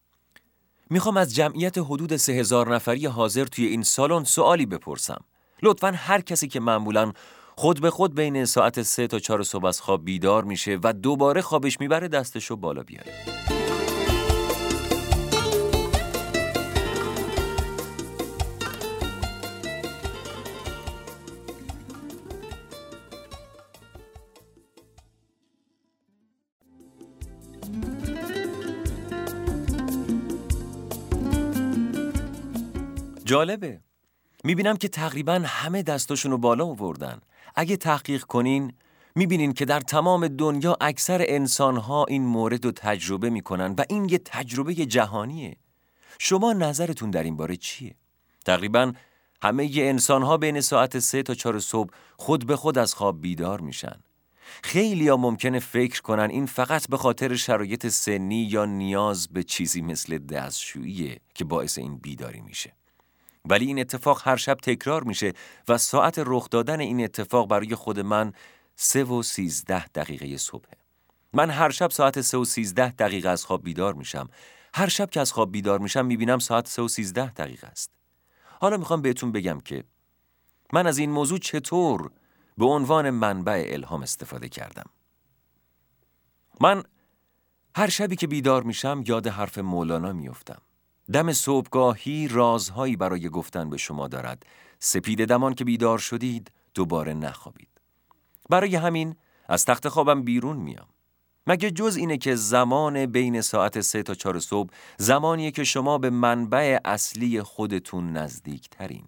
می‌خوام 0.90 1.16
از 1.16 1.34
جمعیت 1.34 1.78
حدود 1.78 2.16
سه 2.16 2.32
هزار 2.32 2.74
نفری 2.74 3.06
حاضر 3.06 3.44
توی 3.44 3.66
این 3.66 3.82
سالن 3.82 4.24
سوالی 4.24 4.66
بپرسم. 4.66 5.24
لطفا 5.62 5.92
هر 5.96 6.20
کسی 6.20 6.48
که 6.48 6.60
معمولا 6.60 7.12
خود 7.56 7.80
به 7.80 7.90
خود 7.90 8.14
بین 8.14 8.44
ساعت 8.44 8.82
سه 8.82 9.06
تا 9.06 9.18
چهار 9.18 9.42
صبح 9.42 9.66
از 9.66 9.80
خواب 9.80 10.04
بیدار 10.04 10.44
میشه 10.44 10.78
و 10.84 10.92
دوباره 10.92 11.42
خوابش 11.42 11.80
می‌بره 11.80 12.08
دستشو 12.08 12.56
بالا 12.56 12.82
بیاره. 12.82 13.12
جالبه. 33.30 33.80
می‌بینم 34.44 34.76
که 34.76 34.88
تقریبا 34.88 35.42
همه 35.44 35.82
دستاشون 35.82 36.32
رو 36.32 36.38
بالا 36.38 36.66
آوردن. 36.66 37.20
اگه 37.54 37.76
تحقیق 37.76 38.24
کنین 38.24 38.72
می‌بینین 39.14 39.52
که 39.52 39.64
در 39.64 39.80
تمام 39.80 40.28
دنیا 40.28 40.76
اکثر 40.80 41.24
انسانها 41.28 42.04
این 42.04 42.22
مورد 42.22 42.64
رو 42.64 42.72
تجربه 42.72 43.30
می‌کنن 43.30 43.74
و 43.78 43.84
این 43.88 44.08
یه 44.08 44.18
تجربه 44.18 44.74
جهانیه. 44.74 45.56
شما 46.18 46.52
نظرتون 46.52 47.10
در 47.10 47.22
این 47.22 47.36
باره 47.36 47.56
چیه؟ 47.56 47.94
تقریبا 48.44 48.92
همه 49.42 49.76
ی 49.76 49.82
انسانها 49.82 50.36
بین 50.36 50.60
ساعت 50.60 50.98
سه 50.98 51.22
تا 51.22 51.34
چهار 51.34 51.60
صبح 51.60 51.90
خود 52.16 52.46
به 52.46 52.56
خود 52.56 52.78
از 52.78 52.94
خواب 52.94 53.20
بیدار 53.20 53.60
میشن. 53.60 54.00
خیلی 54.62 55.08
ها 55.08 55.16
ممکنه 55.16 55.58
فکر 55.58 56.02
کنن 56.02 56.30
این 56.30 56.46
فقط 56.46 56.88
به 56.88 56.96
خاطر 56.96 57.36
شرایط 57.36 57.86
سنی 57.86 58.42
یا 58.42 58.64
نیاز 58.64 59.28
به 59.28 59.42
چیزی 59.42 59.82
مثل 59.82 60.18
دستشوییه 60.18 61.20
که 61.34 61.44
باعث 61.44 61.78
این 61.78 61.96
بیداری 61.96 62.40
میشه. 62.40 62.79
ولی 63.44 63.66
این 63.66 63.78
اتفاق 63.78 64.22
هر 64.24 64.36
شب 64.36 64.54
تکرار 64.54 65.04
میشه 65.04 65.32
و 65.68 65.78
ساعت 65.78 66.22
رخ 66.26 66.50
دادن 66.50 66.80
این 66.80 67.04
اتفاق 67.04 67.48
برای 67.48 67.74
خود 67.74 68.00
من 68.00 68.32
سه 68.76 69.04
و 69.04 69.22
سیزده 69.22 69.86
دقیقه 69.86 70.36
صبحه. 70.36 70.78
من 71.32 71.50
هر 71.50 71.70
شب 71.70 71.90
ساعت 71.90 72.20
سه 72.20 72.38
و 72.38 72.44
سیزده 72.44 72.90
دقیقه 72.90 73.28
از 73.28 73.44
خواب 73.44 73.64
بیدار 73.64 73.94
میشم. 73.94 74.28
هر 74.74 74.88
شب 74.88 75.10
که 75.10 75.20
از 75.20 75.32
خواب 75.32 75.52
بیدار 75.52 75.78
میشم 75.78 76.06
می‌بینم 76.06 76.38
ساعت 76.38 76.68
سه 76.68 76.82
و 76.82 76.88
سیزده 76.88 77.30
دقیقه 77.32 77.66
است. 77.66 77.90
حالا 78.60 78.76
می‌خوام 78.76 79.02
بهتون 79.02 79.32
بگم 79.32 79.60
که 79.60 79.84
من 80.72 80.86
از 80.86 80.98
این 80.98 81.10
موضوع 81.10 81.38
چطور 81.38 82.10
به 82.58 82.64
عنوان 82.64 83.10
منبع 83.10 83.66
الهام 83.70 84.02
استفاده 84.02 84.48
کردم. 84.48 84.90
من 86.60 86.82
هر 87.76 87.88
شبی 87.88 88.16
که 88.16 88.26
بیدار 88.26 88.62
میشم 88.62 89.04
یاد 89.06 89.26
حرف 89.26 89.58
مولانا 89.58 90.12
میفتم. 90.12 90.62
دم 91.12 91.32
صبحگاهی 91.32 92.28
رازهایی 92.28 92.96
برای 92.96 93.28
گفتن 93.28 93.70
به 93.70 93.76
شما 93.76 94.08
دارد. 94.08 94.46
سپید 94.78 95.24
دمان 95.24 95.54
که 95.54 95.64
بیدار 95.64 95.98
شدید 95.98 96.50
دوباره 96.74 97.14
نخوابید. 97.14 97.80
برای 98.50 98.76
همین 98.76 99.16
از 99.48 99.64
تخت 99.64 99.88
خوابم 99.88 100.22
بیرون 100.22 100.56
میام. 100.56 100.86
مگه 101.46 101.70
جز 101.70 101.96
اینه 101.96 102.18
که 102.18 102.34
زمان 102.34 103.06
بین 103.06 103.40
ساعت 103.40 103.80
سه 103.80 104.02
تا 104.02 104.14
چهار 104.14 104.40
صبح 104.40 104.70
زمانیه 104.98 105.50
که 105.50 105.64
شما 105.64 105.98
به 105.98 106.10
منبع 106.10 106.78
اصلی 106.84 107.42
خودتون 107.42 108.12
نزدیک 108.12 108.68
ترین 108.70 109.04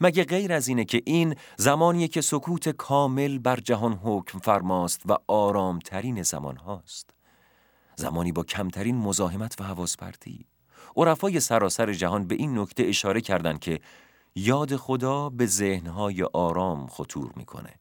مگه 0.00 0.24
غیر 0.24 0.52
از 0.52 0.68
اینه 0.68 0.84
که 0.84 1.02
این 1.04 1.34
زمانیه 1.56 2.08
که 2.08 2.20
سکوت 2.20 2.68
کامل 2.68 3.38
بر 3.38 3.56
جهان 3.56 3.92
حکم 3.92 4.38
فرماست 4.38 5.02
و 5.06 5.16
آرامترین 5.26 6.22
زمان 6.22 6.56
هاست 6.56 7.10
زمانی 7.96 8.32
با 8.32 8.42
کمترین 8.42 8.96
مزاحمت 8.96 9.60
و 9.60 9.64
حواس 9.64 9.96
پرتی 9.96 10.46
عرفای 10.96 11.40
سراسر 11.40 11.92
جهان 11.92 12.26
به 12.26 12.34
این 12.34 12.58
نکته 12.58 12.82
اشاره 12.82 13.20
کردند 13.20 13.58
که 13.58 13.80
یاد 14.34 14.76
خدا 14.76 15.28
به 15.30 15.46
ذهنهای 15.46 16.22
آرام 16.22 16.86
خطور 16.86 17.32
می‌کنه. 17.36 17.74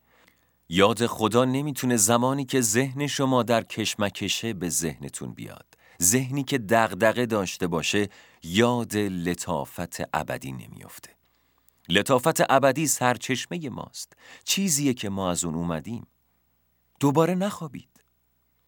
یاد 0.70 1.06
خدا 1.06 1.46
نمی‌تونه 1.46 1.98
زمانی 1.98 2.46
که 2.46 2.62
ذهن 2.62 3.08
شما 3.08 3.44
در 3.44 3.64
کشمکشه 3.64 4.54
به 4.54 4.70
ذهنتون 4.70 5.34
بیاد. 5.34 5.66
ذهنی 6.02 6.44
که 6.44 6.58
دغدغه 6.58 7.26
داشته 7.26 7.68
باشه 7.68 8.10
یاد 8.44 8.96
لطافت 8.98 10.02
ابدی 10.14 10.52
نمیافته. 10.52 11.10
لطافت 11.90 12.52
ابدی 12.52 12.88
سرچشمه 12.88 13.70
ماست. 13.70 14.14
چیزیه 14.44 14.94
که 14.94 15.10
ما 15.10 15.32
از 15.32 15.46
اون 15.46 15.56
اومدیم. 15.56 16.08
دوباره 17.00 17.36
نخوابید. 17.36 17.90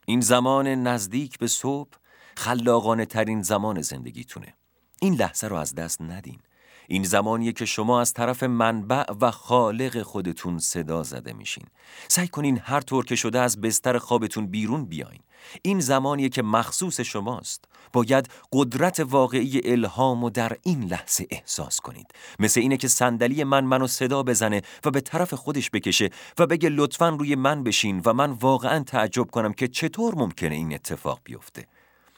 این 0.06 0.22
زمان 0.22 0.68
نزدیک 0.68 1.40
به 1.40 1.48
صبح 1.48 1.90
خلاقانه 2.38 3.06
ترین 3.06 3.42
زمان 3.42 3.82
زندگیتونه. 3.82 4.54
این 5.02 5.14
لحظه 5.14 5.48
رو 5.48 5.56
از 5.56 5.76
دست 5.76 6.02
ندین. 6.02 6.40
این 6.88 7.04
زمانیه 7.04 7.52
که 7.52 7.66
شما 7.66 8.02
از 8.02 8.14
طرف 8.14 8.44
منبع 8.44 9.04
و 9.22 9.32
خالق 9.32 10.02
خودتون 10.02 10.60
صدا 10.60 11.04
زده 11.04 11.34
میشین. 11.34 11.64
سعی 12.08 12.28
کنین 12.28 12.60
هر 12.64 12.82
طور 12.82 13.06
که 13.06 13.16
شده 13.16 13.40
از 13.40 13.62
بستر 13.62 13.98
خوابتون 13.98 14.48
بیرون 14.48 14.86
بیاین. 14.86 15.20
این 15.62 15.80
زمانیه 15.80 16.30
که 16.30 16.42
مخصوص 16.42 17.02
شماست. 17.02 17.66
باید 17.94 18.30
قدرت 18.54 19.00
واقعی 19.00 19.62
الهام 19.64 20.24
و 20.24 20.30
در 20.30 20.58
این 20.64 20.84
لحظه 20.84 21.28
احساس 21.30 21.80
کنید. 21.80 22.08
مثل 22.40 22.60
اینه 22.60 22.78
که 22.78 22.88
صندلی 22.88 23.44
من 23.44 23.64
منو 23.64 23.88
صدا 23.88 24.24
بزنه 24.24 24.62
و 24.86 24.92
به 24.92 25.02
طرف 25.02 25.34
خودش 25.34 25.70
بکشه 25.70 26.10
و 26.40 26.48
بگه 26.48 26.70
لطفا 26.70 27.10
روی 27.10 27.36
من 27.36 27.64
بشین 27.64 28.02
و 28.06 28.14
من 28.14 28.32
واقعا 28.32 28.84
تعجب 28.84 29.32
کنم 29.32 29.54
که 29.54 29.68
چطور 29.68 30.16
ممکنه 30.16 30.56
این 30.56 30.74
اتفاق 30.74 31.20
بیفته. 31.24 31.68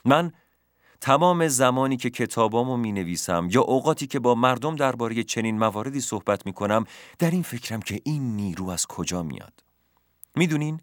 من 0.04 0.32
تمام 1.00 1.48
زمانی 1.48 1.96
که 1.96 2.10
کتابامو 2.10 2.76
می 2.76 2.92
نویسم 2.92 3.48
یا 3.50 3.60
اوقاتی 3.60 4.06
که 4.06 4.18
با 4.18 4.34
مردم 4.34 4.76
درباره 4.76 5.22
چنین 5.22 5.58
مواردی 5.58 6.00
صحبت 6.00 6.46
می 6.46 6.52
کنم 6.52 6.84
در 7.18 7.30
این 7.30 7.42
فکرم 7.42 7.82
که 7.82 8.00
این 8.04 8.36
نیرو 8.36 8.68
از 8.68 8.86
کجا 8.86 9.22
میاد. 9.22 9.64
می‌دونین؟ 10.36 10.80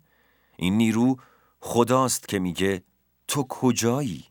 این 0.58 0.78
نیرو 0.78 1.18
خداست 1.60 2.28
که 2.28 2.40
میگه 2.40 2.84
تو 3.28 3.44
کجایی؟ 3.44 4.26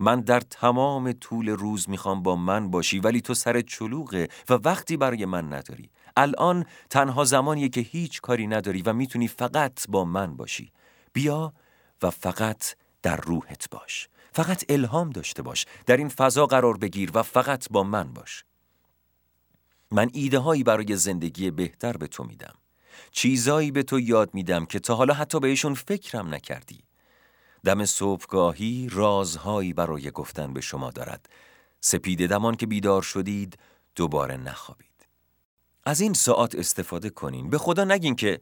من 0.00 0.20
در 0.20 0.40
تمام 0.40 1.12
طول 1.12 1.48
روز 1.48 1.90
می‌خوام 1.90 2.22
با 2.22 2.36
من 2.36 2.70
باشی 2.70 2.98
ولی 2.98 3.20
تو 3.20 3.34
سر 3.34 3.60
چلوغه 3.60 4.28
و 4.48 4.54
وقتی 4.54 4.96
برای 4.96 5.24
من 5.24 5.52
نداری. 5.52 5.90
الان 6.16 6.64
تنها 6.90 7.24
زمانیه 7.24 7.68
که 7.68 7.80
هیچ 7.80 8.20
کاری 8.20 8.46
نداری 8.46 8.82
و 8.82 8.92
می‌تونی 8.92 9.28
فقط 9.28 9.86
با 9.88 10.04
من 10.04 10.36
باشی. 10.36 10.72
بیا 11.12 11.52
و 12.02 12.10
فقط 12.10 12.64
در 13.02 13.16
روحت 13.16 13.70
باش. 13.70 14.08
فقط 14.36 14.64
الهام 14.68 15.10
داشته 15.10 15.42
باش. 15.42 15.66
در 15.86 15.96
این 15.96 16.08
فضا 16.08 16.46
قرار 16.46 16.76
بگیر 16.76 17.10
و 17.14 17.22
فقط 17.22 17.68
با 17.70 17.82
من 17.82 18.12
باش. 18.12 18.44
من 19.90 20.10
ایده 20.12 20.38
هایی 20.38 20.62
برای 20.62 20.96
زندگی 20.96 21.50
بهتر 21.50 21.96
به 21.96 22.06
تو 22.06 22.24
میدم. 22.24 22.54
چیزایی 23.10 23.70
به 23.70 23.82
تو 23.82 24.00
یاد 24.00 24.34
میدم 24.34 24.66
که 24.66 24.78
تا 24.78 24.94
حالا 24.94 25.14
حتی 25.14 25.40
بهشون 25.40 25.74
فکرم 25.74 26.34
نکردی. 26.34 26.78
دم 27.64 27.84
صبحگاهی 27.84 28.88
رازهایی 28.92 29.72
برای 29.72 30.10
گفتن 30.10 30.52
به 30.52 30.60
شما 30.60 30.90
دارد. 30.90 31.28
سپید 31.80 32.26
دمان 32.26 32.54
که 32.54 32.66
بیدار 32.66 33.02
شدید 33.02 33.58
دوباره 33.94 34.36
نخوابید. 34.36 35.06
از 35.84 36.00
این 36.00 36.12
ساعت 36.12 36.54
استفاده 36.54 37.10
کنین. 37.10 37.50
به 37.50 37.58
خدا 37.58 37.84
نگین 37.84 38.16
که 38.16 38.40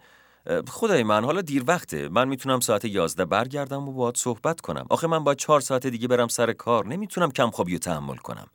خدای 0.68 1.02
من 1.02 1.24
حالا 1.24 1.40
دیر 1.40 1.64
وقته. 1.66 2.08
من 2.08 2.28
می‌تونم 2.28 2.60
ساعت 2.60 2.84
یازده 2.84 3.24
برگردم 3.24 3.88
و 3.88 3.92
باید 3.92 4.16
صحبت 4.16 4.60
کنم. 4.60 4.86
آخه 4.90 5.06
من 5.06 5.24
باید 5.24 5.38
چهار 5.38 5.60
ساعت 5.60 5.86
دیگه 5.86 6.08
برم 6.08 6.28
سر 6.28 6.52
کار. 6.52 6.86
نمی‌تونم 6.86 7.30
کم 7.30 7.50
خوابی 7.50 7.76
و 7.76 7.78
تحمل 7.78 8.16
کنم. 8.16 8.46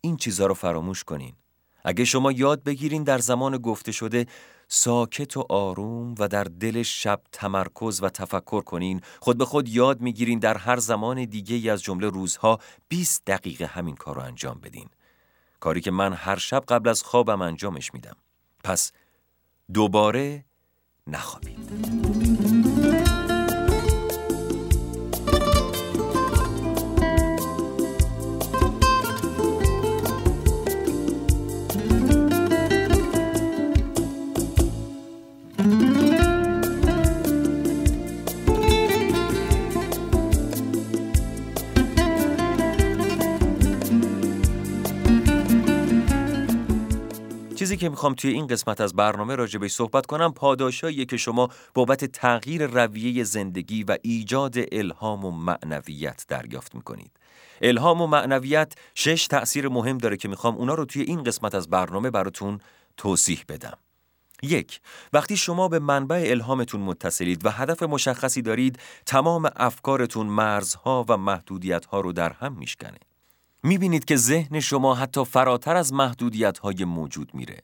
این 0.00 0.16
چیزها 0.16 0.46
رو 0.46 0.54
فراموش 0.54 1.04
کنین. 1.04 1.34
اگه 1.84 2.04
شما 2.04 2.32
یاد 2.32 2.64
بگیرین 2.64 3.02
در 3.02 3.18
زمان 3.18 3.58
گفته 3.58 3.92
شده 3.92 4.26
ساکت 4.68 5.36
و 5.36 5.46
آروم 5.48 6.14
و 6.18 6.28
در 6.28 6.44
دل 6.44 6.82
شب 6.82 7.20
تمرکز 7.32 8.02
و 8.02 8.08
تفکر 8.08 8.60
کنین. 8.60 9.00
خود 9.20 9.38
به 9.38 9.44
خود 9.44 9.68
یاد 9.68 10.00
می‌گیرین 10.00 10.38
در 10.38 10.56
هر 10.56 10.76
زمان 10.76 11.24
دیگه 11.24 11.56
ای 11.56 11.70
از 11.70 11.82
جمله 11.82 12.08
روزها 12.08 12.58
20 12.88 13.24
دقیقه 13.24 13.66
همین 13.66 13.96
کار 13.96 14.14
رو 14.14 14.22
انجام 14.22 14.60
بدین. 14.60 14.88
کاری 15.60 15.80
که 15.80 15.90
من 15.90 16.12
هر 16.12 16.36
شب 16.36 16.64
قبل 16.68 16.88
از 16.88 17.02
خوابم 17.02 17.42
انجامش 17.42 17.94
میدم. 17.94 18.16
پس 18.64 18.92
دوباره 19.74 20.44
نخوابید. 21.10 21.89
چیزی 47.70 47.80
که 47.80 47.88
می‌خوام 47.88 48.14
توی 48.14 48.30
این 48.30 48.46
قسمت 48.46 48.80
از 48.80 48.94
برنامه 48.94 49.34
راجبش 49.34 49.72
صحبت 49.72 50.06
کنم 50.06 50.32
پاداشاییه 50.32 51.04
که 51.04 51.16
شما 51.16 51.48
بابت 51.74 52.04
تغییر 52.04 52.66
رویه 52.66 53.24
زندگی 53.24 53.84
و 53.84 53.96
ایجاد 54.02 54.54
الهام 54.72 55.24
و 55.24 55.30
معنویت 55.30 56.24
دریافت 56.28 56.74
می‌کنید. 56.74 57.10
الهام 57.62 58.02
و 58.02 58.06
معنویت 58.06 58.72
شش 58.94 59.26
تأثیر 59.26 59.68
مهم 59.68 59.98
داره 59.98 60.16
که 60.16 60.28
می‌خوام 60.28 60.56
اونا 60.56 60.74
رو 60.74 60.84
توی 60.84 61.02
این 61.02 61.22
قسمت 61.22 61.54
از 61.54 61.68
برنامه 61.68 62.10
براتون 62.10 62.60
توضیح 62.96 63.44
بدم. 63.48 63.78
یک، 64.42 64.80
وقتی 65.12 65.36
شما 65.36 65.68
به 65.68 65.78
منبع 65.78 66.24
الهامتون 66.26 66.80
متصلید 66.80 67.46
و 67.46 67.50
هدف 67.50 67.82
مشخصی 67.82 68.42
دارید، 68.42 68.78
تمام 69.06 69.50
افکارتون 69.56 70.26
مرزها 70.26 71.04
و 71.08 71.16
محدودیتها 71.16 72.00
رو 72.00 72.12
در 72.12 72.32
هم 72.32 72.52
میشکنه. 72.52 72.98
می‌بینید 73.62 74.04
که 74.04 74.16
ذهن 74.16 74.60
شما 74.60 74.94
حتی 74.94 75.24
فراتر 75.24 75.76
از 75.76 75.92
محدودیت 75.92 76.58
های 76.58 76.84
موجود 76.84 77.34
میره. 77.34 77.56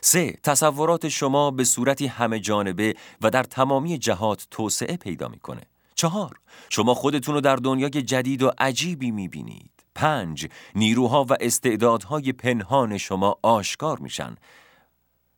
سه، 0.00 0.38
تصورات 0.42 1.08
شما 1.08 1.50
به 1.50 1.64
صورتی 1.64 2.06
همه 2.06 2.40
جانبه 2.40 2.94
و 3.20 3.30
در 3.30 3.42
تمامی 3.42 3.98
جهات 3.98 4.46
توسعه 4.50 4.96
پیدا 4.96 5.28
می‌کنه. 5.28 5.62
چهار، 5.94 6.36
شما 6.68 6.94
خودتون 6.94 7.34
رو 7.34 7.40
در 7.40 7.56
دنیای 7.56 7.90
جدید 7.90 8.42
و 8.42 8.52
عجیبی 8.58 9.10
می‌بینید. 9.10 9.70
پنج، 9.94 10.46
نیروها 10.74 11.24
و 11.24 11.36
استعدادهای 11.40 12.32
پنهان 12.32 12.98
شما 12.98 13.38
آشکار 13.42 13.98
میشن. 13.98 14.36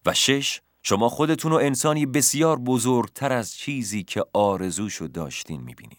و 0.06 0.14
شش، 0.14 0.60
شما 0.82 1.08
خودتون 1.08 1.52
رو 1.52 1.58
انسانی 1.58 2.06
بسیار 2.06 2.58
بزرگتر 2.58 3.32
از 3.32 3.54
چیزی 3.54 4.02
که 4.02 4.24
آرزوشو 4.32 5.06
داشتین 5.06 5.60
می‌بینین. 5.60 5.98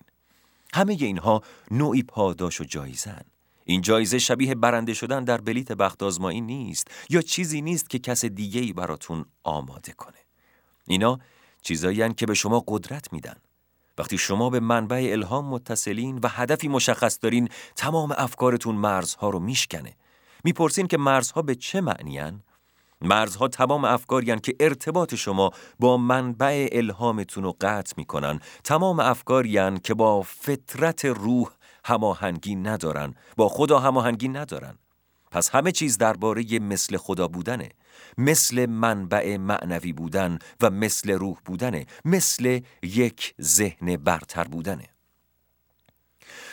همه 0.73 0.93
اینها 0.93 1.41
نوعی 1.71 2.03
پاداش 2.03 2.61
و 2.61 2.63
جایزن. 2.63 3.21
این 3.65 3.81
جایزه 3.81 4.19
شبیه 4.19 4.55
برنده 4.55 4.93
شدن 4.93 5.23
در 5.23 5.41
بلیت 5.41 5.71
بخت 5.71 6.03
آزمایی 6.03 6.41
نیست 6.41 6.87
یا 7.09 7.21
چیزی 7.21 7.61
نیست 7.61 7.89
که 7.89 7.99
کس 7.99 8.25
دیگه 8.25 8.61
ای 8.61 8.73
براتون 8.73 9.25
آماده 9.43 9.91
کنه. 9.91 10.17
اینا 10.87 11.19
چیزایی 11.61 12.13
که 12.13 12.25
به 12.25 12.33
شما 12.33 12.63
قدرت 12.67 13.13
میدن. 13.13 13.35
وقتی 13.97 14.17
شما 14.17 14.49
به 14.49 14.59
منبع 14.59 15.09
الهام 15.11 15.45
متصلین 15.45 16.19
و 16.23 16.27
هدفی 16.27 16.67
مشخص 16.67 17.17
دارین 17.21 17.49
تمام 17.75 18.13
افکارتون 18.17 18.75
مرزها 18.75 19.29
رو 19.29 19.39
میشکنه. 19.39 19.95
می‌پرسین 20.43 20.87
که 20.87 20.97
مرزها 20.97 21.41
به 21.41 21.55
چه 21.55 21.81
معنیان؟ 21.81 22.43
مرزها 23.01 23.47
تمام 23.47 23.85
افکاری 23.85 24.39
که 24.39 24.55
ارتباط 24.59 25.15
شما 25.15 25.51
با 25.79 25.97
منبع 25.97 26.69
الهامتون 26.71 27.43
رو 27.43 27.57
قطع 27.61 27.93
می‌کنن 27.97 28.39
تمام 28.63 28.99
افکاری 28.99 29.79
که 29.79 29.93
با 29.93 30.21
فطرت 30.21 31.05
روح 31.05 31.49
هماهنگی 31.85 32.55
ندارن. 32.55 33.15
با 33.37 33.49
خدا 33.49 33.79
هماهنگی 33.79 34.27
ندارن. 34.27 34.77
پس 35.31 35.49
همه 35.49 35.71
چیز 35.71 35.97
درباره 35.97 36.59
مثل 36.59 36.97
خدا 36.97 37.27
بودنه. 37.27 37.69
مثل 38.17 38.65
منبع 38.65 39.37
معنوی 39.37 39.93
بودن 39.93 40.39
و 40.61 40.69
مثل 40.69 41.11
روح 41.11 41.37
بودنه. 41.45 41.85
مثل 42.05 42.59
یک 42.83 43.35
ذهن 43.41 43.97
برتر 43.97 44.43
بودنه. 44.43 44.89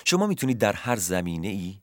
شما 0.05 0.27
می‌تونید 0.27 0.59
در 0.59 0.73
هر 0.73 0.97
زمینه 0.97 1.49
ای 1.49 1.77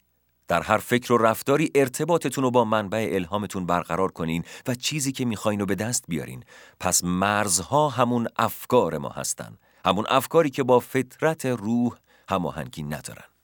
در 0.48 0.62
هر 0.62 0.78
فکر 0.78 1.14
و 1.14 1.18
رفتاری 1.18 1.72
ارتباطتون 1.76 2.44
رو 2.44 2.52
با 2.52 2.66
منبع 2.66 3.10
الهامتون 3.12 3.66
برقرار 3.66 4.12
کنین 4.12 4.44
و 4.68 4.76
چیزی 4.76 5.12
که 5.12 5.26
می‌خواین 5.26 5.60
رو 5.60 5.66
به 5.66 5.76
دست 5.76 6.06
بیارین. 6.08 6.44
پس 6.80 7.04
مرزها 7.04 7.90
همون 7.90 8.28
افکار 8.36 8.98
ما 8.98 9.10
هستن. 9.10 9.58
همون 9.86 10.06
افکاری 10.10 10.50
که 10.50 10.64
با 10.64 10.80
فطرت 10.80 11.46
روح 11.46 11.96
هماهنگی 12.30 12.84
ندارن. 12.84 13.37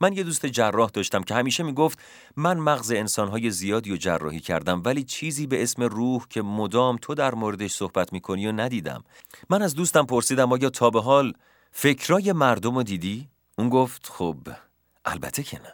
من 0.00 0.12
یه 0.12 0.22
دوست 0.22 0.46
جراح 0.46 0.90
داشتم 0.90 1.22
که 1.22 1.34
همیشه 1.34 1.62
می‌گفت 1.62 1.98
من 2.36 2.58
مغز 2.58 2.90
انسانهای 2.90 3.50
زیادی 3.50 3.92
و 3.92 3.96
جراحی 3.96 4.40
کردم 4.40 4.82
ولی 4.84 5.04
چیزی 5.04 5.46
به 5.46 5.62
اسم 5.62 5.82
روح 5.82 6.26
که 6.30 6.42
مدام 6.42 6.96
تو 7.02 7.14
در 7.14 7.34
موردش 7.34 7.72
صحبت 7.72 8.12
می‌کنی 8.12 8.46
و 8.46 8.52
ندیدم. 8.52 9.04
من 9.50 9.62
از 9.62 9.74
دوستم 9.74 10.06
پرسیدم 10.06 10.52
آیا 10.52 10.70
تا 10.70 10.90
به 10.90 11.02
حال 11.02 11.32
فکرای 11.72 12.32
مردم 12.32 12.74
رو 12.74 12.82
دیدی؟ 12.82 13.28
اون 13.58 13.68
گفت 13.68 14.06
خب 14.12 14.36
البته 15.04 15.42
که 15.42 15.58
نه. 15.58 15.72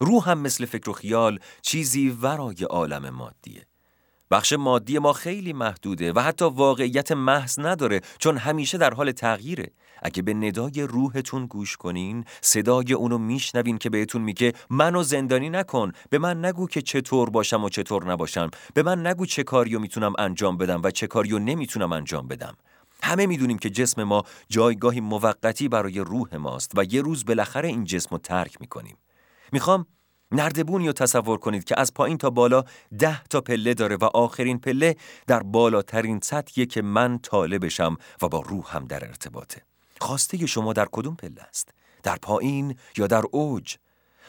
روح 0.00 0.30
هم 0.30 0.38
مثل 0.38 0.66
فکر 0.66 0.90
و 0.90 0.92
خیال 0.92 1.38
چیزی 1.62 2.08
ورای 2.22 2.64
عالم 2.64 3.10
مادیه. 3.10 3.66
بخش 4.30 4.52
مادی 4.52 4.98
ما 4.98 5.12
خیلی 5.12 5.52
محدوده 5.52 6.12
و 6.12 6.20
حتی 6.20 6.44
واقعیت 6.44 7.12
محض 7.12 7.58
نداره 7.58 8.00
چون 8.18 8.36
همیشه 8.36 8.78
در 8.78 8.94
حال 8.94 9.12
تغییره. 9.12 9.70
اگه 10.02 10.22
به 10.22 10.34
ندای 10.34 10.82
روحتون 10.82 11.46
گوش 11.46 11.76
کنین 11.76 12.24
صدای 12.40 12.92
اونو 12.92 13.18
میشنوین 13.18 13.78
که 13.78 13.90
بهتون 13.90 14.22
میگه 14.22 14.52
منو 14.70 15.02
زندانی 15.02 15.50
نکن 15.50 15.92
به 16.10 16.18
من 16.18 16.44
نگو 16.44 16.66
که 16.66 16.82
چطور 16.82 17.30
باشم 17.30 17.64
و 17.64 17.68
چطور 17.68 18.12
نباشم 18.12 18.50
به 18.74 18.82
من 18.82 19.06
نگو 19.06 19.26
چه 19.26 19.42
کاریو 19.42 19.78
می‌تونم 19.78 20.12
انجام 20.18 20.56
بدم 20.56 20.80
و 20.84 20.90
چه 20.90 21.06
کاریو 21.06 21.38
نمی‌تونم 21.38 21.92
انجام 21.92 22.28
بدم 22.28 22.56
همه 23.02 23.26
می‌دونیم 23.26 23.58
که 23.58 23.70
جسم 23.70 24.04
ما 24.04 24.24
جایگاهی 24.48 25.00
موقتی 25.00 25.68
برای 25.68 25.98
روح 25.98 26.36
ماست 26.36 26.72
و 26.76 26.84
یه 26.84 27.02
روز 27.02 27.24
بالاخره 27.24 27.68
این 27.68 27.84
جسم 27.84 28.08
رو 28.10 28.18
ترک 28.18 28.60
می‌کنیم 28.60 28.96
می‌خوام 29.52 29.86
نردبونی 30.32 30.86
رو 30.86 30.92
تصور 30.92 31.38
کنید 31.38 31.64
که 31.64 31.80
از 31.80 31.94
پایین 31.94 32.18
تا 32.18 32.30
بالا 32.30 32.64
ده 32.98 33.24
تا 33.24 33.40
پله 33.40 33.74
داره 33.74 33.96
و 33.96 34.04
آخرین 34.04 34.58
پله 34.58 34.96
در 35.26 35.42
بالاترین 35.42 36.20
سطحیه 36.22 36.66
که 36.66 36.82
من 36.82 37.18
طالبشم 37.18 37.96
و 38.22 38.28
با 38.28 38.40
روحم 38.40 38.84
در 38.84 39.04
ارتباطه. 39.04 39.62
خواسته 40.00 40.46
شما 40.46 40.72
در 40.72 40.88
کدوم 40.92 41.16
پله 41.16 41.42
است؟ 41.42 41.74
در 42.02 42.16
پایین 42.16 42.76
یا 42.96 43.06
در 43.06 43.22
اوج؟ 43.30 43.76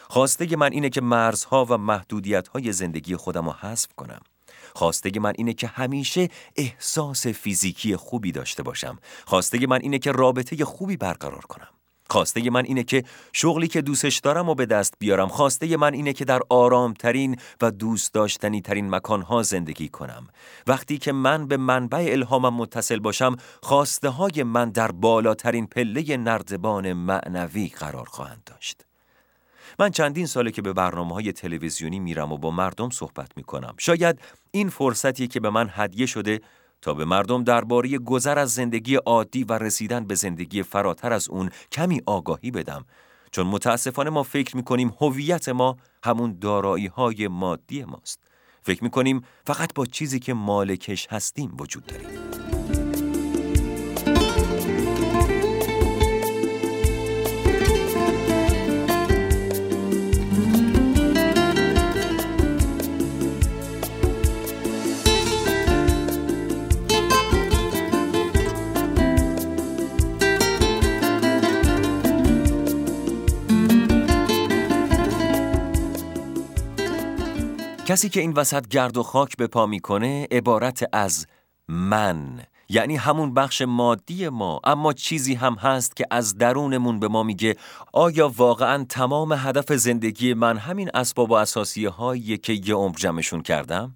خواسته 0.09 0.55
من 0.55 0.71
اینه 0.71 0.89
که 0.89 1.01
مرزها 1.01 1.65
و 1.69 1.77
محدودیتهای 1.77 2.71
زندگی 2.71 3.15
خودم 3.15 3.45
رو 3.45 3.51
حذف 3.51 3.93
کنم. 3.95 4.21
خواسته 4.75 5.19
من 5.19 5.33
اینه 5.37 5.53
که 5.53 5.67
همیشه 5.67 6.29
احساس 6.55 7.27
فیزیکی 7.27 7.95
خوبی 7.95 8.31
داشته 8.31 8.63
باشم. 8.63 8.99
خواسته 9.25 9.67
من 9.67 9.79
اینه 9.81 9.99
که 9.99 10.11
رابطه 10.11 10.65
خوبی 10.65 10.97
برقرار 10.97 11.45
کنم. 11.45 11.80
خواسته 12.11 12.49
من 12.49 12.65
اینه 12.65 12.83
که 12.83 13.03
شغلی 13.33 13.67
که 13.67 13.81
دوستش 13.81 14.19
دارم 14.19 14.49
و 14.49 14.55
به 14.55 14.65
دست 14.65 14.93
بیارم. 14.99 15.27
خواسته 15.27 15.77
من 15.77 15.93
اینه 15.93 16.13
که 16.13 16.25
در 16.25 16.39
آرامترین 16.49 17.37
و 17.61 17.71
دوست 17.71 18.13
داشتنی 18.13 18.61
ترین 18.61 18.89
مکانها 18.89 19.43
زندگی 19.43 19.89
کنم. 19.89 20.27
وقتی 20.67 20.97
که 20.97 21.11
من 21.11 21.47
به 21.47 21.57
منبع 21.57 22.07
الهامم 22.11 22.53
متصل 22.53 22.99
باشم 22.99 23.35
خواسته 23.61 24.09
های 24.09 24.43
من 24.43 24.69
در 24.69 24.91
بالاترین 24.91 25.67
پله 25.67 26.17
نردبان 26.17 26.93
معنوی 26.93 27.67
قرار 27.67 28.05
خواهند 28.05 28.43
داشت. 28.45 28.85
من 29.79 29.89
چندین 29.89 30.25
ساله 30.25 30.51
که 30.51 30.61
به 30.61 30.73
برنامه 30.73 31.13
های 31.13 31.31
تلویزیونی 31.31 31.99
میرم 31.99 32.31
و 32.31 32.37
با 32.37 32.51
مردم 32.51 32.89
صحبت 32.89 33.31
می‌کنم. 33.35 33.73
شاید 33.77 34.19
این 34.51 34.69
فرصتی 34.69 35.27
که 35.27 35.39
به 35.39 35.49
من 35.49 35.69
هدیه 35.73 36.05
شده 36.05 36.41
تا 36.81 36.93
به 36.93 37.05
مردم 37.05 37.43
درباره 37.43 37.97
گذر 37.97 38.39
از 38.39 38.53
زندگی 38.53 38.95
عادی 38.95 39.43
و 39.43 39.53
رسیدن 39.53 40.05
به 40.05 40.15
زندگی 40.15 40.63
فراتر 40.63 41.13
از 41.13 41.29
اون 41.29 41.49
کمی 41.71 42.01
آگاهی 42.05 42.51
بدم. 42.51 42.85
چون 43.31 43.47
متاسفانه 43.47 44.09
ما 44.09 44.23
فکر 44.23 44.55
می‌کنیم 44.55 44.93
هویت 45.01 45.49
ما 45.49 45.77
همون 46.03 46.37
دارایی 46.41 46.87
های 46.87 47.27
مادی 47.27 47.83
ماست. 47.83 48.19
فکر 48.61 48.83
می‌کنیم 48.83 49.21
فقط 49.47 49.73
با 49.73 49.85
چیزی 49.85 50.19
که 50.19 50.33
مالکش 50.33 51.07
هستیم 51.07 51.55
وجود 51.59 51.85
داریم. 51.85 52.60
کسی 77.91 78.09
که 78.09 78.19
این 78.19 78.33
وسط 78.33 78.67
گرد 78.67 78.97
و 78.97 79.03
خاک 79.03 79.37
به 79.37 79.47
پا 79.47 79.65
می‌کنه 79.65 80.27
عبارت 80.31 80.89
از 80.93 81.27
من 81.67 82.41
یعنی 82.69 82.95
همون 82.95 83.33
بخش 83.33 83.61
مادی 83.61 84.29
ما 84.29 84.59
اما 84.63 84.93
چیزی 84.93 85.33
هم 85.33 85.53
هست 85.53 85.95
که 85.95 86.05
از 86.11 86.37
درونمون 86.37 86.99
به 86.99 87.07
ما 87.07 87.23
میگه 87.23 87.55
آیا 87.93 88.31
واقعا 88.37 88.85
تمام 88.89 89.33
هدف 89.33 89.73
زندگی 89.73 90.33
من 90.33 90.57
همین 90.57 90.89
اسباب 90.93 91.31
و 91.31 91.33
اساسیه 91.33 91.89
هایی 91.89 92.37
که 92.37 92.53
یه 92.53 92.75
عمر 92.75 92.95
جمعشون 92.95 93.41
کردم؟ 93.41 93.95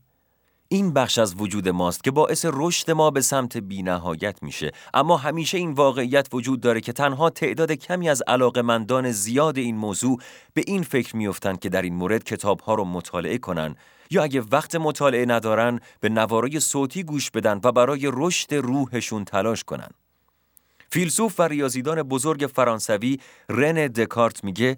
این 0.68 0.94
بخش 0.94 1.18
از 1.18 1.36
وجود 1.38 1.70
ماست 1.70 2.04
که 2.04 2.12
باعث 2.12 2.46
رشد 2.54 2.92
ما 2.92 3.12
به 3.12 3.22
سمت 3.22 3.58
بینهایت 3.58 4.44
میشه. 4.44 4.72
اما 4.94 5.18
همیشه 5.18 5.58
این 5.58 5.72
واقعیت 5.72 6.28
وجود 6.34 6.62
داره 6.62 6.82
که 6.82 6.94
تنها 6.94 7.30
تعداد 7.30 7.72
کمی 7.72 8.10
از 8.10 8.24
علاقمندان 8.28 9.12
زیاد 9.12 9.58
این 9.58 9.76
موضوع 9.76 10.20
به 10.54 10.64
این 10.68 10.84
فکر 10.84 11.16
میفتند 11.16 11.60
که 11.60 11.70
در 11.70 11.82
این 11.82 11.96
مورد 11.96 12.24
کتابها 12.24 12.74
رو 12.76 12.86
مطالعه 12.86 13.38
کنن. 13.38 13.76
یا 14.12 14.24
اگه 14.24 14.44
وقت 14.52 14.76
مطالعه 14.76 15.26
ندارن 15.26 15.80
به 16.00 16.10
نوارای 16.10 16.60
صوتی 16.60 17.04
گوش 17.04 17.32
بدن 17.32 17.60
و 17.64 17.72
برای 17.72 18.12
رشد 18.14 18.54
روحشون 18.54 19.26
تلاش 19.26 19.64
کنن. 19.64 19.90
فیلسوف 20.90 21.40
و 21.40 21.44
ریاضیدان 21.44 22.04
بزرگ 22.04 22.50
فرانسوی 22.56 23.20
رن 23.50 23.88
دکارت 23.88 24.44
میگه 24.44 24.78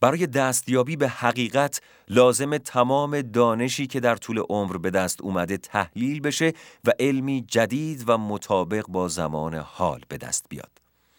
برای 0.00 0.26
دستیابی 0.26 0.96
به 0.96 1.08
حقیقت 1.08 1.80
لازم 2.08 2.58
تمام 2.58 3.20
دانشی 3.20 3.86
که 3.86 4.00
در 4.00 4.16
طول 4.16 4.38
عمر 4.38 4.76
به 4.76 4.90
دست 4.90 5.20
اومده 5.22 5.56
تحلیل 5.56 6.20
بشه 6.20 6.52
و 6.84 6.92
علمی 7.00 7.44
جدید 7.48 8.04
و 8.06 8.18
مطابق 8.18 8.86
با 8.88 9.08
زمان 9.08 9.54
حال 9.54 10.04
به 10.08 10.16
دست 10.16 10.46
بیاد. 10.48 10.70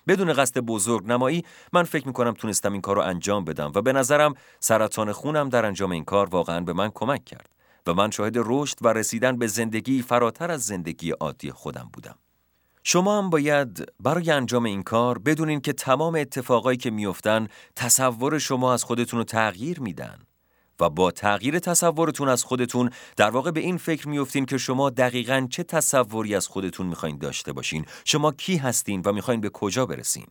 بدون 0.07 0.33
قصد 0.33 0.59
بزرگ 0.59 1.05
نمایی 1.05 1.43
من 1.73 1.83
فکر 1.83 2.07
می‌کنم 2.07 2.33
تونستم 2.33 2.71
این 2.71 2.81
کار 2.81 2.95
رو 2.95 3.01
انجام 3.01 3.45
بدم 3.45 3.71
و 3.75 3.81
به 3.81 3.93
نظرم 3.93 4.33
سرطان 4.59 5.11
خونم 5.11 5.49
در 5.49 5.65
انجام 5.65 5.91
این 5.91 6.03
کار 6.03 6.29
واقعا 6.29 6.59
به 6.59 6.73
من 6.73 6.91
کمک 6.93 7.25
کرد 7.25 7.49
و 7.88 7.93
من 7.93 8.11
شاهد 8.11 8.33
رشد 8.35 8.77
و 8.81 8.88
رسیدن 8.88 9.38
به 9.38 9.47
زندگی 9.47 10.01
فراتر 10.01 10.51
از 10.51 10.65
زندگی 10.65 11.11
عادی 11.11 11.51
خودم 11.51 11.89
بودم. 11.93 12.15
شما 12.88 13.17
هم 13.17 13.30
باید 13.30 13.91
برای 14.00 14.32
انجام 14.32 14.65
این 14.65 14.84
کار 14.84 15.17
بدونین 15.17 15.62
که 15.62 15.74
تمام 15.74 16.15
اتفاقایی 16.15 16.78
که 16.78 16.91
میافتن 16.91 17.48
تصور 17.76 18.39
شما 18.39 18.74
از 18.74 18.84
خودتون 18.84 19.19
رو 19.19 19.24
تغییر 19.24 19.80
میدن 19.80 20.19
و 20.80 20.89
با 20.89 21.12
تغییر 21.12 21.60
تصورتون 21.60 22.30
از 22.30 22.43
خودتون 22.43 22.89
در 23.17 23.30
واقع 23.30 23.52
به 23.52 23.60
این 23.60 23.78
فکر 23.78 24.08
میفتین 24.08 24.45
که 24.45 24.58
شما 24.58 24.89
دقیقا 24.89 25.48
چه 25.50 25.63
تصوری 25.63 26.36
از 26.36 26.48
خودتون 26.48 26.88
می‌خواین 26.88 27.17
داشته 27.17 27.54
باشین 27.54 27.86
شما 28.06 28.32
کی 28.32 28.58
هستین 28.58 29.02
و 29.06 29.13
می‌خواین 29.13 29.41
به 29.41 29.50
کجا 29.50 29.86
برسین. 29.86 30.28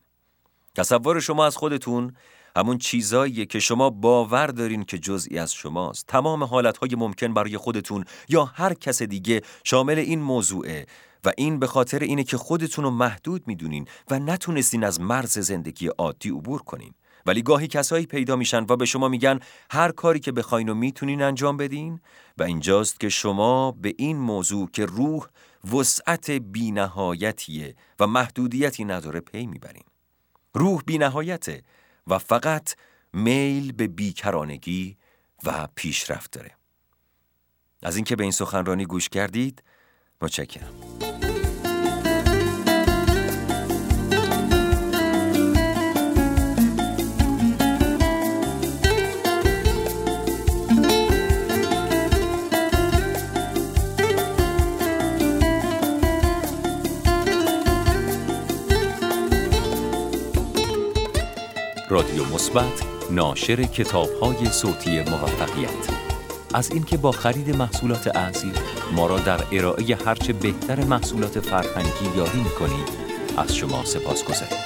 تصور 0.75 1.19
شما 1.19 1.45
از 1.45 1.57
خودتون 1.57 2.13
همون 2.55 2.77
چیزاییه 2.77 3.45
که 3.45 3.59
شما 3.59 3.89
باور 3.89 4.47
دارین 4.47 4.83
که 4.83 4.97
جزئی 4.97 5.39
از 5.39 5.53
شماست. 5.53 6.07
تمام 6.07 6.43
حالتهای 6.43 6.95
ممکن 6.97 7.33
برای 7.33 7.57
خودتون 7.57 8.05
یا 8.29 8.45
هر 8.45 8.73
کس 8.73 9.01
دیگه 9.01 9.41
شامل 9.63 9.99
این 9.99 10.21
موضوعه 10.21 10.85
و 11.25 11.31
این 11.37 11.59
به 11.59 11.67
خاطر 11.67 11.99
اینه 11.99 12.23
که 12.23 12.37
خودتون 12.37 12.83
رو 12.83 12.91
محدود 12.91 13.47
می‌دونین 13.47 13.87
و 14.11 14.19
نتونستین 14.19 14.83
از 14.83 15.01
مرز 15.01 15.39
زندگی 15.39 15.87
عادی 15.87 16.29
عبور 16.29 16.61
کنین. 16.61 16.93
ولی 17.25 17.41
گاهی 17.41 17.67
کسایی 17.67 18.05
پیدا 18.05 18.35
میشن 18.35 18.65
و 18.69 18.75
به 18.75 18.85
شما 18.85 19.07
میگن 19.07 19.39
هر 19.71 19.91
کاری 19.91 20.19
که 20.19 20.31
بخواین 20.31 20.69
و 20.69 20.73
می‌تونین 20.73 21.21
انجام 21.21 21.57
بدین 21.57 21.99
و 22.37 22.43
اینجاست 22.43 22.99
که 22.99 23.09
شما 23.09 23.71
به 23.71 23.93
این 23.97 24.17
موضوع 24.17 24.69
که 24.73 24.85
روح 24.85 25.25
وسعت 25.73 26.31
بینهایتیه 26.31 27.75
و 27.99 28.07
محدودیتی 28.07 28.85
نداره 28.85 29.19
پی 29.19 29.45
می‌برین. 29.45 29.83
روح 30.53 30.81
بینهایته 30.85 31.61
و 32.07 32.17
فقط 32.17 32.75
میل 33.13 33.71
به 33.71 33.87
بیکرانگی 33.87 34.97
و 35.43 35.67
پیشرفت 35.75 36.31
داره. 36.31 36.51
از 37.83 37.95
اینکه 37.95 38.15
به 38.15 38.23
این 38.23 38.31
سخنرانی 38.31 38.85
گوش 38.85 39.09
کردید 39.09 39.63
متشکرم. 40.21 41.04
رادیو 61.89 62.25
مثبت 62.25 62.83
ناشر 63.11 63.63
کتاب‌های 63.63 64.45
صوتی 64.45 64.99
موفقیت 64.99 65.69
از 66.53 66.71
اینکه 66.71 66.97
با 66.97 67.11
خرید 67.11 67.55
محصولات 67.55 68.07
اصیل 68.07 68.53
ما 68.95 69.07
را 69.07 69.19
در 69.19 69.39
ارائه 69.51 69.97
هرچه 70.05 70.33
بهتر 70.33 70.83
محصولات 70.83 71.39
فرهنگی 71.39 72.17
یاری 72.17 72.39
می‌کنید 72.39 72.89
از 73.37 73.55
شما 73.55 73.85
سپاس 73.85 74.23
گذاریم. 74.23 74.57